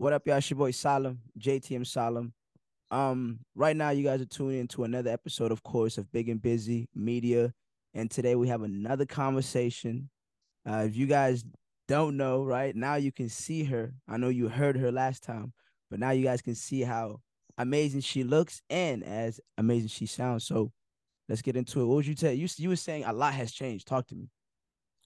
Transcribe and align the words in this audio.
What 0.00 0.12
up, 0.12 0.28
y'all? 0.28 0.36
It's 0.36 0.48
your 0.48 0.58
boy 0.58 0.70
Salim, 0.70 1.18
JTM 1.40 1.84
Salim. 1.84 2.32
Um, 2.92 3.40
right 3.56 3.74
now 3.74 3.90
you 3.90 4.04
guys 4.04 4.20
are 4.20 4.26
tuning 4.26 4.60
into 4.60 4.84
another 4.84 5.10
episode, 5.10 5.50
of 5.50 5.64
course, 5.64 5.98
of 5.98 6.12
Big 6.12 6.28
and 6.28 6.40
Busy 6.40 6.88
Media. 6.94 7.52
And 7.94 8.08
today 8.08 8.36
we 8.36 8.46
have 8.46 8.62
another 8.62 9.06
conversation. 9.06 10.08
Uh, 10.64 10.84
if 10.86 10.94
you 10.94 11.06
guys 11.06 11.44
don't 11.88 12.16
know, 12.16 12.44
right 12.44 12.76
now 12.76 12.94
you 12.94 13.10
can 13.10 13.28
see 13.28 13.64
her. 13.64 13.92
I 14.08 14.18
know 14.18 14.28
you 14.28 14.46
heard 14.46 14.76
her 14.76 14.92
last 14.92 15.24
time, 15.24 15.52
but 15.90 15.98
now 15.98 16.10
you 16.10 16.22
guys 16.22 16.42
can 16.42 16.54
see 16.54 16.82
how 16.82 17.18
amazing 17.58 18.02
she 18.02 18.22
looks 18.22 18.62
and 18.70 19.02
as 19.02 19.40
amazing 19.58 19.88
she 19.88 20.06
sounds. 20.06 20.44
So 20.44 20.70
let's 21.28 21.42
get 21.42 21.56
into 21.56 21.80
it. 21.80 21.86
What 21.86 21.96
would 21.96 22.06
you 22.06 22.14
tell 22.14 22.32
you? 22.32 22.46
You 22.56 22.68
were 22.68 22.76
saying 22.76 23.02
a 23.02 23.12
lot 23.12 23.34
has 23.34 23.50
changed. 23.50 23.88
Talk 23.88 24.06
to 24.06 24.14
me. 24.14 24.28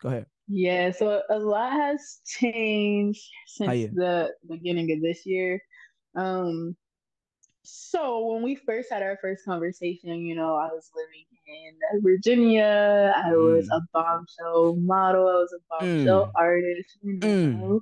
Go 0.02 0.10
ahead. 0.10 0.26
Yeah, 0.54 0.90
so 0.90 1.22
a 1.30 1.38
lot 1.38 1.72
has 1.72 2.20
changed 2.26 3.22
since 3.46 3.90
the 3.94 4.28
beginning 4.46 4.92
of 4.92 5.00
this 5.00 5.24
year. 5.24 5.58
Um, 6.14 6.76
so 7.62 8.26
when 8.26 8.42
we 8.42 8.56
first 8.56 8.92
had 8.92 9.02
our 9.02 9.16
first 9.22 9.46
conversation, 9.46 10.26
you 10.26 10.34
know, 10.34 10.56
I 10.56 10.66
was 10.66 10.90
living 10.94 11.24
in 11.46 12.02
Virginia. 12.02 13.14
I 13.16 13.30
mm. 13.30 13.54
was 13.54 13.66
a 13.70 13.80
bombshell 13.94 14.76
model. 14.76 15.22
I 15.22 15.40
was 15.40 15.54
a 15.54 15.62
bombshell 15.70 16.26
mm. 16.26 16.32
artist. 16.34 16.98
You 17.02 17.14
know, 17.14 17.26
mm. 17.26 17.80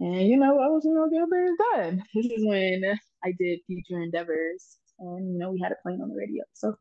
and 0.00 0.28
you 0.28 0.36
know, 0.36 0.58
I 0.58 0.66
was 0.66 0.84
you 0.84 0.94
know 0.94 1.08
getting 1.08 1.30
things 1.30 1.58
done. 1.74 2.02
This 2.12 2.26
is 2.26 2.44
when 2.44 2.82
I 3.24 3.32
did 3.38 3.60
future 3.68 4.02
endeavors, 4.02 4.78
and 4.98 5.32
you 5.32 5.38
know, 5.38 5.52
we 5.52 5.60
had 5.62 5.70
a 5.70 5.76
plane 5.84 6.00
on 6.02 6.08
the 6.08 6.16
radio. 6.16 6.42
So 6.54 6.74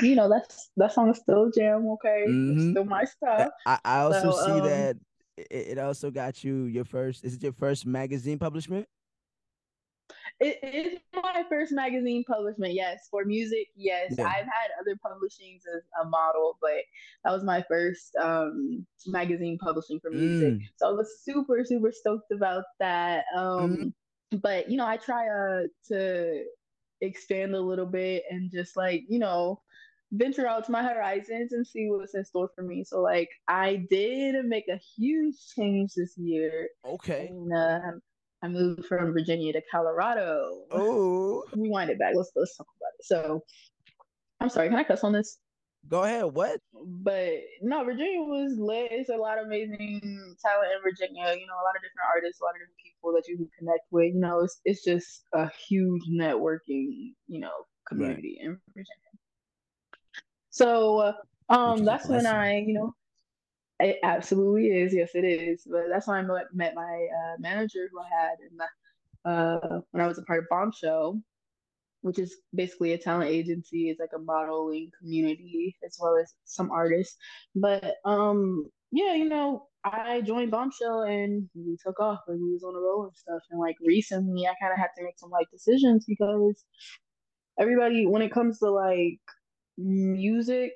you 0.00 0.14
know, 0.14 0.28
that's 0.28 0.70
that 0.76 0.92
song 0.92 1.10
is 1.10 1.18
still 1.18 1.50
jam, 1.50 1.86
okay? 1.88 2.24
Mm-hmm. 2.28 2.70
still 2.70 2.84
my 2.84 3.04
stuff. 3.04 3.50
I, 3.66 3.78
I 3.84 3.98
also 4.00 4.30
so, 4.30 4.46
see 4.46 4.52
um, 4.52 4.64
that 4.64 4.96
it, 5.36 5.68
it, 5.68 5.78
also 5.78 6.10
got 6.10 6.42
you 6.42 6.64
your 6.64 6.84
first 6.84 7.24
is 7.24 7.34
it 7.34 7.42
your 7.42 7.52
first 7.52 7.86
magazine 7.86 8.38
publishment? 8.38 8.86
It 10.40 10.58
is 10.62 11.00
my 11.14 11.44
first 11.48 11.72
magazine 11.72 12.24
publishment, 12.24 12.74
yes. 12.74 13.08
For 13.10 13.24
music, 13.24 13.68
yes. 13.74 14.14
Yeah. 14.16 14.26
I've 14.26 14.46
had 14.46 14.70
other 14.80 14.96
publishings 15.04 15.62
as 15.74 15.82
a 16.00 16.08
model, 16.08 16.58
but 16.60 16.82
that 17.24 17.32
was 17.32 17.42
my 17.42 17.64
first 17.68 18.14
um, 18.16 18.86
magazine 19.06 19.58
publishing 19.58 19.98
for 20.00 20.10
music. 20.10 20.54
Mm. 20.54 20.60
So 20.76 20.88
I 20.88 20.92
was 20.92 21.22
super, 21.22 21.64
super 21.64 21.90
stoked 21.92 22.30
about 22.30 22.64
that. 22.78 23.24
Um, 23.36 23.92
mm. 24.32 24.40
But, 24.40 24.70
you 24.70 24.76
know, 24.76 24.86
I 24.86 24.96
try 24.96 25.28
uh, 25.28 25.62
to 25.88 26.44
expand 27.00 27.54
a 27.54 27.60
little 27.60 27.86
bit 27.86 28.24
and 28.30 28.50
just 28.50 28.76
like, 28.76 29.04
you 29.08 29.18
know, 29.18 29.60
venture 30.12 30.46
out 30.46 30.64
to 30.66 30.72
my 30.72 30.82
horizons 30.82 31.52
and 31.52 31.66
see 31.66 31.88
what's 31.88 32.14
in 32.14 32.24
store 32.24 32.50
for 32.54 32.62
me. 32.62 32.84
So 32.84 33.00
like 33.00 33.28
I 33.46 33.84
did 33.90 34.36
make 34.44 34.68
a 34.68 34.80
huge 34.96 35.34
change 35.56 35.92
this 35.96 36.14
year. 36.16 36.68
Okay. 36.86 37.28
And, 37.30 37.52
uh, 37.52 37.80
I 38.42 38.48
moved 38.48 38.86
from 38.86 39.12
Virginia 39.12 39.52
to 39.52 39.62
Colorado. 39.70 40.62
Oh. 40.70 41.44
Rewind 41.56 41.90
it 41.90 41.98
back. 41.98 42.14
Let's 42.14 42.30
let's 42.36 42.56
talk 42.56 42.68
about 42.80 42.92
it. 42.98 43.04
So 43.04 43.42
I'm 44.40 44.48
sorry, 44.48 44.68
can 44.68 44.78
I 44.78 44.84
cuss 44.84 45.02
on 45.02 45.12
this? 45.12 45.38
Go 45.88 46.02
ahead. 46.02 46.24
What? 46.24 46.60
But 46.72 47.32
no, 47.62 47.84
Virginia 47.84 48.20
was 48.20 48.56
lit. 48.58 48.88
It's 48.92 49.08
a 49.08 49.16
lot 49.16 49.38
of 49.38 49.46
amazing 49.46 50.00
talent 50.44 50.70
in 50.76 50.82
Virginia. 50.82 51.34
You 51.34 51.46
know, 51.46 51.54
a 51.54 51.64
lot 51.64 51.76
of 51.76 51.82
different 51.82 52.08
artists, 52.14 52.40
a 52.40 52.44
lot 52.44 52.50
of 52.50 52.60
different 52.60 52.78
people 52.84 53.12
that 53.12 53.26
you 53.26 53.36
can 53.36 53.48
connect 53.58 53.86
with. 53.90 54.14
You 54.14 54.20
know, 54.20 54.40
it's 54.40 54.60
it's 54.64 54.84
just 54.84 55.24
a 55.32 55.50
huge 55.68 56.02
networking, 56.10 57.14
you 57.26 57.40
know, 57.40 57.50
community 57.88 58.38
right. 58.40 58.50
in 58.50 58.60
Virginia. 58.74 59.07
So 60.58 61.14
um, 61.48 61.84
that's 61.84 62.08
when 62.08 62.26
I, 62.26 62.58
you 62.58 62.74
know, 62.74 62.92
it 63.78 63.98
absolutely 64.02 64.66
is. 64.66 64.92
Yes, 64.92 65.10
it 65.14 65.24
is. 65.24 65.62
But 65.70 65.84
that's 65.88 66.08
when 66.08 66.18
I 66.18 66.22
met, 66.52 66.74
my 66.74 66.82
uh, 66.82 67.36
manager 67.38 67.88
who 67.92 68.00
I 68.00 68.08
had 68.08 68.36
in 68.50 68.56
the, 68.56 69.30
uh, 69.30 69.80
when 69.92 70.02
I 70.02 70.08
was 70.08 70.18
a 70.18 70.22
part 70.22 70.40
of 70.40 70.48
Bombshell, 70.50 71.22
which 72.00 72.18
is 72.18 72.38
basically 72.52 72.92
a 72.92 72.98
talent 72.98 73.30
agency. 73.30 73.88
It's 73.88 74.00
like 74.00 74.10
a 74.16 74.18
modeling 74.18 74.90
community 74.98 75.76
as 75.86 75.96
well 76.00 76.16
as 76.16 76.34
some 76.44 76.72
artists. 76.72 77.16
But 77.54 77.94
um, 78.04 78.66
yeah, 78.90 79.14
you 79.14 79.28
know, 79.28 79.68
I 79.84 80.22
joined 80.22 80.50
Bombshell 80.50 81.02
and 81.02 81.48
we 81.54 81.76
took 81.86 82.00
off 82.00 82.22
and 82.26 82.42
we 82.42 82.52
was 82.52 82.64
on 82.64 82.74
the 82.74 82.80
roll 82.80 83.04
and 83.04 83.16
stuff. 83.16 83.42
And 83.52 83.60
like 83.60 83.76
recently, 83.80 84.44
I 84.48 84.54
kind 84.60 84.72
of 84.72 84.78
had 84.78 84.90
to 84.96 85.04
make 85.04 85.20
some 85.20 85.30
like 85.30 85.46
decisions 85.52 86.04
because 86.04 86.64
everybody, 87.60 88.06
when 88.06 88.22
it 88.22 88.32
comes 88.32 88.58
to 88.58 88.70
like 88.70 89.20
music 89.78 90.72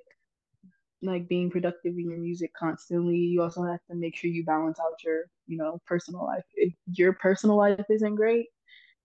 like 1.02 1.28
being 1.28 1.50
productive 1.50 1.94
in 1.98 2.08
your 2.08 2.18
music 2.18 2.52
constantly 2.54 3.16
you 3.16 3.42
also 3.42 3.64
have 3.64 3.80
to 3.90 3.96
make 3.96 4.16
sure 4.16 4.30
you 4.30 4.44
balance 4.44 4.78
out 4.78 5.02
your 5.04 5.24
you 5.46 5.56
know 5.56 5.80
personal 5.86 6.24
life. 6.24 6.44
If 6.54 6.72
your 6.86 7.12
personal 7.14 7.56
life 7.56 7.84
isn't 7.90 8.14
great 8.14 8.46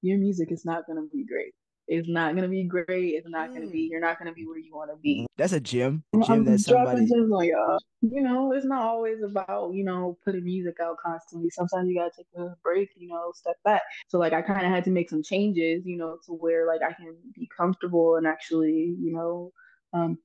your 0.01 0.17
music 0.19 0.51
is 0.51 0.63
not 0.63 0.85
going 0.85 0.97
to 0.97 1.09
be 1.11 1.25
great. 1.25 1.53
It's 1.87 2.07
not 2.09 2.33
going 2.35 2.43
to 2.43 2.49
be 2.49 2.65
great. 2.65 3.15
It's 3.15 3.29
not 3.29 3.49
going 3.49 3.61
to 3.61 3.67
be 3.67 3.87
mm. 3.87 3.91
you're 3.91 4.01
not 4.01 4.19
going 4.19 4.27
to 4.27 4.33
be 4.33 4.45
where 4.45 4.59
you 4.59 4.75
want 4.75 4.91
to 4.91 4.97
be 4.97 5.25
that's 5.37 5.53
a 5.53 5.59
gym 5.59 6.03
gym 6.25 6.43
that 6.43 6.59
somebody 6.59 7.05
gems 7.05 7.31
on 7.31 7.45
y'all. 7.45 7.79
you 8.01 8.21
know 8.21 8.51
it's 8.51 8.65
not 8.65 8.81
always 8.81 9.21
about 9.23 9.73
you 9.73 9.85
know 9.85 10.17
putting 10.25 10.43
music 10.43 10.75
out 10.81 10.97
constantly. 11.03 11.49
Sometimes 11.49 11.89
you 11.89 11.95
got 11.95 12.11
to 12.13 12.17
take 12.17 12.27
a 12.37 12.55
break 12.61 12.89
you 12.95 13.07
know 13.07 13.31
step 13.33 13.55
back. 13.63 13.81
So 14.09 14.19
like 14.19 14.33
i 14.33 14.41
kind 14.41 14.65
of 14.65 14.71
had 14.71 14.83
to 14.83 14.91
make 14.91 15.09
some 15.09 15.23
changes 15.23 15.85
you 15.85 15.97
know 15.97 16.17
to 16.25 16.33
where 16.33 16.67
like 16.67 16.81
i 16.81 16.93
can 16.93 17.15
be 17.33 17.49
comfortable 17.55 18.17
and 18.17 18.27
actually 18.27 18.95
you 18.99 19.13
know 19.13 19.51
um, 19.97 20.17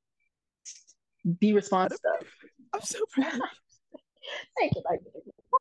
be 1.38 1.53
responsive. 1.53 1.99
I'm 2.72 2.81
so 2.81 2.99
proud. 3.12 3.41
Thank 4.59 4.75
you, 4.77 4.83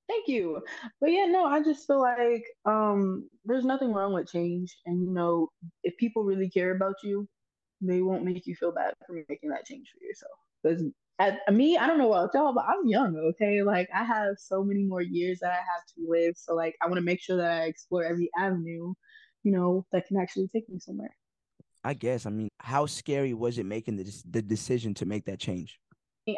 thank 0.08 0.28
you. 0.28 0.62
But 1.00 1.12
yeah, 1.12 1.26
no, 1.26 1.46
I 1.46 1.64
just 1.64 1.88
feel 1.88 2.00
like 2.00 2.44
um, 2.66 3.28
there's 3.44 3.66
nothing 3.66 3.92
wrong 3.92 4.14
with 4.14 4.32
change, 4.32 4.78
and 4.86 5.04
you 5.04 5.12
know, 5.12 5.50
if 5.84 5.98
people 5.98 6.24
really 6.24 6.50
care 6.50 6.76
about 6.76 6.96
you, 7.04 7.28
they 7.82 8.02
won't 8.02 8.24
make 8.24 8.46
you 8.46 8.56
feel 8.56 8.72
bad 8.72 8.94
for 9.06 9.14
making 9.28 9.50
that 9.50 9.66
change 9.66 9.90
for 9.92 10.06
yourself. 10.06 10.32
Because 10.62 10.94
at 11.20 11.54
me, 11.54 11.78
I 11.78 11.88
don't 11.88 11.98
know 11.98 12.12
about 12.12 12.32
y'all, 12.34 12.54
but 12.54 12.66
I'm 12.68 12.88
young, 12.88 13.16
okay? 13.18 13.62
Like 13.64 13.90
I 13.94 14.04
have 14.04 14.36
so 14.38 14.64
many 14.64 14.84
more 14.84 15.02
years 15.02 15.40
that 15.40 15.52
I 15.52 15.56
have 15.56 15.86
to 15.96 16.06
live. 16.08 16.36
So 16.38 16.56
like 16.56 16.76
I 16.82 16.86
want 16.86 16.96
to 16.96 17.02
make 17.02 17.22
sure 17.22 17.38
that 17.38 17.52
I 17.52 17.66
explore 17.66 18.04
every 18.04 18.30
avenue, 18.38 18.94
you 19.44 19.52
know, 19.52 19.86
that 19.92 20.08
can 20.08 20.18
actually 20.18 20.48
take 20.48 20.68
me 20.70 20.80
somewhere. 20.80 21.16
I 21.84 21.94
guess. 21.94 22.26
I 22.26 22.30
mean, 22.30 22.50
how 22.60 22.86
scary 22.86 23.34
was 23.34 23.58
it 23.58 23.66
making 23.66 23.98
the 23.98 24.24
the 24.30 24.42
decision 24.42 24.94
to 24.96 25.06
make 25.06 25.26
that 25.26 25.40
change? 25.40 25.80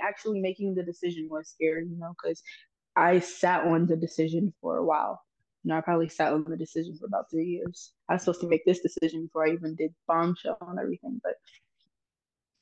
Actually, 0.01 0.39
making 0.39 0.75
the 0.75 0.83
decision 0.83 1.27
was 1.29 1.49
scary, 1.49 1.85
you 1.87 1.97
know, 1.97 2.13
because 2.21 2.41
I 2.95 3.19
sat 3.19 3.65
on 3.65 3.85
the 3.85 3.95
decision 3.97 4.53
for 4.61 4.77
a 4.77 4.85
while. 4.85 5.21
You 5.63 5.69
know, 5.69 5.77
I 5.77 5.81
probably 5.81 6.09
sat 6.09 6.33
on 6.33 6.45
the 6.45 6.57
decision 6.57 6.97
for 6.97 7.05
about 7.05 7.29
three 7.29 7.45
years. 7.45 7.93
I 8.09 8.13
was 8.13 8.23
supposed 8.23 8.41
to 8.41 8.47
make 8.47 8.65
this 8.65 8.79
decision 8.81 9.23
before 9.25 9.47
I 9.47 9.51
even 9.53 9.75
did 9.75 9.93
bombshell 10.07 10.57
and 10.61 10.79
everything, 10.79 11.19
but 11.23 11.33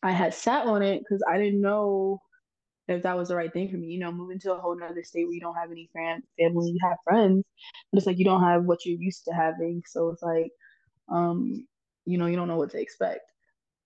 I 0.04 0.12
had 0.12 0.34
sat 0.34 0.66
on 0.68 0.82
it 0.82 1.00
because 1.00 1.24
I 1.30 1.38
didn't 1.38 1.62
know 1.62 2.22
if 2.88 3.04
that 3.04 3.18
was 3.18 3.30
the 3.30 3.36
right 3.36 3.54
thing 3.54 3.70
for 3.70 3.78
me. 3.78 3.88
You 3.88 4.00
know, 4.00 4.12
moving 4.12 4.40
to 4.42 4.54
a 4.54 4.60
whole 4.60 4.78
nother 4.78 5.04
state 5.04 5.26
where 5.26 5.34
you 5.34 5.42
don't 5.42 5.56
have 5.56 5.72
any 5.72 5.90
fam- 5.94 6.24
family, 6.40 6.72
you 6.72 6.80
have 6.84 6.98
friends, 7.04 7.44
but 7.92 7.98
it's 7.98 8.08
like 8.08 8.18
you 8.18 8.26
don't 8.26 8.44
have 8.44 8.66
what 8.66 8.86
you're 8.86 9.00
used 9.00 9.26
to 9.26 9.34
having. 9.34 9.84
So 9.88 10.10
it's 10.10 10.24
like, 10.24 10.52
um, 11.10 11.68
you 12.06 12.18
know, 12.18 12.26
you 12.26 12.36
don't 12.36 12.48
know 12.48 12.58
what 12.58 12.72
to 12.72 12.82
expect. 12.82 13.32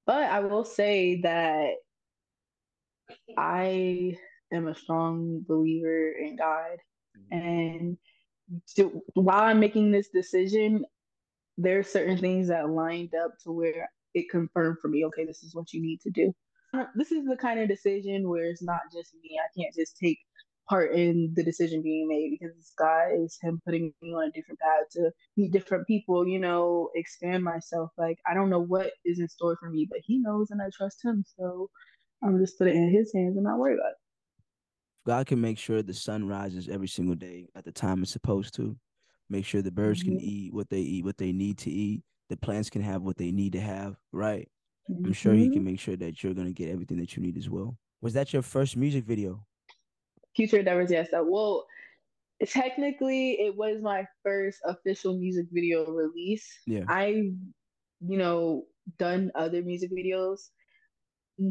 But 0.06 0.24
I 0.24 0.40
will 0.40 0.66
say 0.66 1.22
that 1.22 1.74
I 3.38 4.18
am 4.52 4.68
a 4.68 4.76
strong 4.76 5.44
believer 5.48 6.12
in 6.12 6.36
God. 6.36 6.78
Mm-hmm. 7.34 7.38
And 7.38 7.98
to, 8.76 9.02
while 9.14 9.44
I'm 9.44 9.60
making 9.60 9.92
this 9.92 10.10
decision, 10.10 10.86
there 11.58 11.80
are 11.80 11.84
certain 11.84 12.18
things 12.18 12.50
that 12.50 12.70
lined 12.70 13.14
up 13.16 13.32
to 13.44 13.52
where 13.52 13.90
it 14.14 14.30
confirmed 14.30 14.78
for 14.82 14.88
me, 14.88 15.06
okay, 15.06 15.26
this 15.26 15.44
is 15.44 15.56
what 15.56 15.74
you 15.74 15.82
need 15.82 16.02
to 16.02 16.12
do. 16.12 16.34
This 16.96 17.12
is 17.12 17.26
the 17.26 17.38
kind 17.38 17.60
of 17.60 17.70
decision 17.70 18.28
where 18.28 18.46
it's 18.46 18.62
not 18.62 18.82
just 18.92 19.14
me. 19.24 19.40
I 19.40 19.48
can't 19.60 19.74
just 19.74 19.98
take 19.98 20.20
part 20.68 20.94
in 20.94 21.34
the 21.36 21.44
decision 21.44 21.82
being 21.82 22.08
made 22.08 22.32
because 22.32 22.56
this 22.56 22.74
guy 22.78 23.12
is 23.16 23.38
him 23.42 23.62
putting 23.66 23.94
me 24.02 24.14
on 24.14 24.28
a 24.28 24.32
different 24.32 24.60
path 24.60 24.90
to 24.92 25.12
meet 25.38 25.52
different 25.52 25.86
people, 25.88 26.28
you 26.28 26.40
know, 26.40 26.90
expand 26.96 27.44
myself. 27.44 27.92
Like 27.98 28.18
I 28.28 28.34
don't 28.34 28.50
know 28.50 28.62
what 28.62 28.92
is 29.04 29.20
in 29.20 29.28
store 29.28 29.58
for 29.60 29.70
me, 29.70 29.88
but 29.90 30.00
he 30.04 30.18
knows 30.18 30.52
and 30.52 30.62
I 30.62 30.70
trust 30.76 31.04
him. 31.04 31.24
So 31.38 31.70
I'm 32.24 32.40
just 32.40 32.58
put 32.58 32.68
it 32.68 32.76
in 32.76 32.90
his 32.90 33.12
hands 33.14 33.36
and 33.36 33.44
not 33.44 33.60
worry 33.60 33.76
about 33.76 33.92
it. 33.92 33.98
God 35.06 35.28
can 35.28 35.40
make 35.40 35.60
sure 35.60 35.84
the 35.84 35.94
sun 35.94 36.28
rises 36.28 36.68
every 36.68 36.88
single 36.88 37.16
day 37.16 37.48
at 37.56 37.64
the 37.64 37.72
time 37.72 38.02
it's 38.02 38.12
supposed 38.12 38.56
to. 38.56 38.76
Make 39.30 39.46
sure 39.46 39.62
the 39.62 39.72
birds 39.72 40.02
mm-hmm. 40.02 40.18
can 40.18 40.22
eat 40.22 40.54
what 40.54 40.70
they 40.70 40.80
eat, 40.80 41.06
what 41.06 41.18
they 41.18 41.32
need 41.32 41.58
to 41.60 41.72
eat. 41.72 42.04
The 42.30 42.38
plants 42.38 42.72
can 42.72 42.82
have 42.82 43.04
what 43.04 43.18
they 43.18 43.32
need 43.32 43.54
to 43.54 43.60
have, 43.60 43.98
right? 44.12 44.50
Mm-hmm. 44.90 45.06
I'm 45.06 45.14
sure 45.14 45.34
he 45.34 45.46
can 45.46 45.60
mm-hmm. 45.60 45.66
make 45.66 45.80
sure 45.80 45.96
that 45.96 46.24
you're 46.24 46.34
gonna 46.34 46.52
get 46.52 46.70
everything 46.70 46.98
that 46.98 47.16
you 47.16 47.22
need 47.22 47.38
as 47.38 47.50
well. 47.50 47.78
Was 48.02 48.14
that 48.14 48.34
your 48.34 48.42
first 48.42 48.76
music 48.78 49.04
video? 49.04 49.46
Future 50.36 50.60
Endeavors, 50.60 50.92
yes. 50.92 51.10
Well, 51.12 51.66
technically, 52.46 53.34
it 53.34 53.56
was 53.56 53.82
my 53.82 54.06
first 54.24 54.60
official 54.66 55.18
music 55.18 55.48
video 55.52 55.86
release. 55.86 56.46
Yeah. 56.66 56.84
I, 56.88 57.32
you 58.02 58.18
know, 58.18 58.66
done 58.98 59.32
other 59.36 59.62
music 59.62 59.92
videos, 59.92 60.50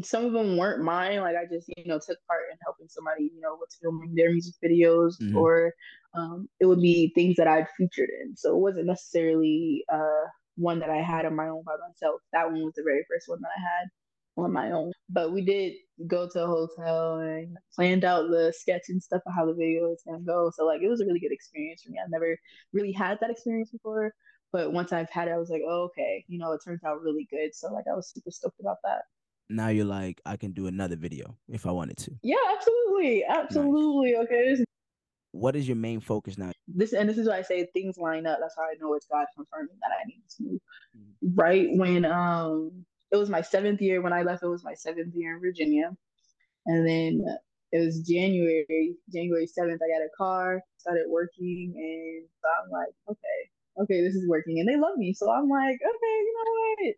some 0.03 0.25
of 0.25 0.33
them 0.33 0.57
weren't 0.57 0.83
mine. 0.83 1.19
Like 1.21 1.35
I 1.35 1.45
just, 1.51 1.67
you 1.77 1.85
know, 1.85 1.99
took 1.99 2.17
part 2.27 2.41
in 2.51 2.57
helping 2.63 2.87
somebody, 2.89 3.31
you 3.33 3.41
know, 3.41 3.57
with 3.59 3.69
filming 3.81 4.13
their 4.15 4.31
music 4.31 4.55
videos, 4.63 5.13
mm-hmm. 5.21 5.37
or 5.37 5.73
um, 6.13 6.47
it 6.59 6.65
would 6.65 6.81
be 6.81 7.11
things 7.13 7.35
that 7.37 7.47
I'd 7.47 7.67
featured 7.77 8.09
in. 8.23 8.35
So 8.35 8.55
it 8.55 8.59
wasn't 8.59 8.87
necessarily 8.87 9.83
uh, 9.91 10.25
one 10.55 10.79
that 10.79 10.89
I 10.89 11.01
had 11.01 11.25
on 11.25 11.35
my 11.35 11.47
own 11.47 11.63
by 11.65 11.75
myself. 11.87 12.21
That 12.33 12.51
one 12.51 12.63
was 12.63 12.73
the 12.75 12.83
very 12.83 13.05
first 13.09 13.27
one 13.27 13.39
that 13.41 13.49
I 13.55 13.61
had 13.61 13.89
on 14.37 14.51
my 14.51 14.71
own. 14.71 14.91
But 15.09 15.31
we 15.31 15.41
did 15.41 15.73
go 16.07 16.27
to 16.27 16.43
a 16.43 16.47
hotel 16.47 17.19
and 17.19 17.57
planned 17.73 18.03
out 18.03 18.29
the 18.29 18.53
sketch 18.55 18.83
and 18.89 19.01
stuff 19.01 19.21
of 19.25 19.33
how 19.33 19.45
the 19.45 19.53
video 19.53 19.89
was 19.89 20.03
gonna 20.05 20.19
go. 20.19 20.51
So 20.55 20.65
like 20.65 20.81
it 20.81 20.89
was 20.89 21.01
a 21.01 21.05
really 21.05 21.19
good 21.19 21.31
experience 21.31 21.83
for 21.83 21.91
me. 21.91 21.99
I've 22.03 22.11
never 22.11 22.37
really 22.73 22.91
had 22.91 23.17
that 23.21 23.29
experience 23.29 23.71
before. 23.71 24.13
But 24.51 24.71
once 24.71 24.93
I've 24.93 25.09
had 25.09 25.27
it, 25.27 25.31
I 25.31 25.37
was 25.37 25.49
like, 25.49 25.63
oh, 25.67 25.83
okay, 25.83 26.23
you 26.27 26.37
know, 26.37 26.53
it 26.53 26.61
turns 26.63 26.83
out 26.85 27.01
really 27.01 27.27
good. 27.29 27.53
So 27.53 27.73
like 27.73 27.85
I 27.91 27.95
was 27.95 28.09
super 28.09 28.31
stoked 28.31 28.59
about 28.59 28.77
that. 28.83 29.01
Now 29.49 29.67
you're 29.67 29.85
like, 29.85 30.21
I 30.25 30.37
can 30.37 30.53
do 30.53 30.67
another 30.67 30.95
video 30.95 31.37
if 31.49 31.65
I 31.65 31.71
wanted 31.71 31.97
to. 31.97 32.11
Yeah, 32.23 32.37
absolutely. 32.55 33.23
Absolutely. 33.25 34.13
Nice. 34.13 34.23
Okay. 34.23 34.63
What 35.31 35.55
is 35.55 35.67
your 35.67 35.75
main 35.75 35.99
focus 35.99 36.37
now? 36.37 36.51
This 36.67 36.93
and 36.93 37.09
this 37.09 37.17
is 37.17 37.27
why 37.27 37.37
I 37.37 37.41
say 37.41 37.67
things 37.73 37.97
line 37.97 38.25
up. 38.25 38.39
That's 38.41 38.55
how 38.57 38.63
I 38.63 38.75
know 38.79 38.93
it's 38.93 39.05
God 39.05 39.25
confirming 39.35 39.75
that 39.81 39.91
I 39.91 40.05
need 40.07 40.23
to 40.37 40.43
move. 40.43 40.61
Mm-hmm. 40.97 41.35
Right 41.35 41.67
when 41.73 42.05
um 42.05 42.85
it 43.11 43.17
was 43.17 43.29
my 43.29 43.41
seventh 43.41 43.81
year 43.81 44.01
when 44.01 44.13
I 44.13 44.23
left. 44.23 44.43
It 44.43 44.47
was 44.47 44.63
my 44.63 44.73
seventh 44.75 45.13
year 45.15 45.35
in 45.35 45.41
Virginia, 45.41 45.91
and 46.67 46.87
then 46.87 47.21
it 47.71 47.85
was 47.85 48.01
January, 48.01 48.95
January 49.13 49.47
seventh. 49.47 49.81
I 49.83 49.89
got 49.99 50.05
a 50.05 50.09
car, 50.17 50.61
started 50.77 51.05
working, 51.09 51.73
and 51.75 52.27
so 52.41 52.47
I'm 52.63 52.71
like, 52.71 52.93
okay, 53.09 53.83
okay, 53.83 54.01
this 54.01 54.15
is 54.15 54.27
working, 54.29 54.59
and 54.59 54.69
they 54.69 54.77
love 54.79 54.97
me. 54.97 55.13
So 55.13 55.31
I'm 55.31 55.49
like, 55.49 55.75
okay, 55.75 56.15
you 56.25 56.35
know 56.45 56.51
what? 56.85 56.95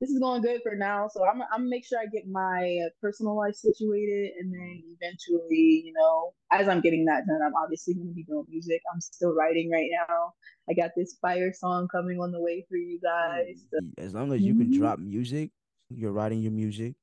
This 0.00 0.08
is 0.08 0.18
going 0.18 0.40
good 0.40 0.62
for 0.62 0.74
now. 0.74 1.08
So 1.08 1.26
I'm, 1.26 1.42
I'm 1.42 1.58
gonna 1.58 1.68
make 1.68 1.86
sure 1.86 1.98
I 1.98 2.06
get 2.06 2.26
my 2.26 2.88
personal 3.02 3.36
life 3.36 3.54
situated, 3.54 4.32
and 4.40 4.50
then 4.50 4.82
eventually, 4.98 5.82
you 5.84 5.92
know, 5.92 6.32
as 6.50 6.68
I'm 6.68 6.80
getting 6.80 7.04
that 7.04 7.26
done, 7.26 7.40
I'm 7.44 7.54
obviously 7.62 7.94
gonna 7.94 8.12
be 8.12 8.24
doing 8.24 8.46
music. 8.48 8.80
I'm 8.94 9.00
still 9.00 9.34
writing 9.34 9.70
right 9.70 9.90
now. 10.08 10.32
I 10.70 10.72
got 10.72 10.92
this 10.96 11.18
fire 11.20 11.52
song 11.52 11.86
coming 11.88 12.18
on 12.18 12.32
the 12.32 12.40
way 12.40 12.64
for 12.66 12.76
you 12.76 12.98
guys. 13.02 13.62
As 13.98 14.14
long 14.14 14.32
as 14.32 14.40
you 14.40 14.54
can 14.54 14.68
mm-hmm. 14.68 14.80
drop 14.80 14.98
music, 14.98 15.50
you're 15.90 16.12
writing 16.12 16.40
your 16.40 16.52
music, 16.52 16.94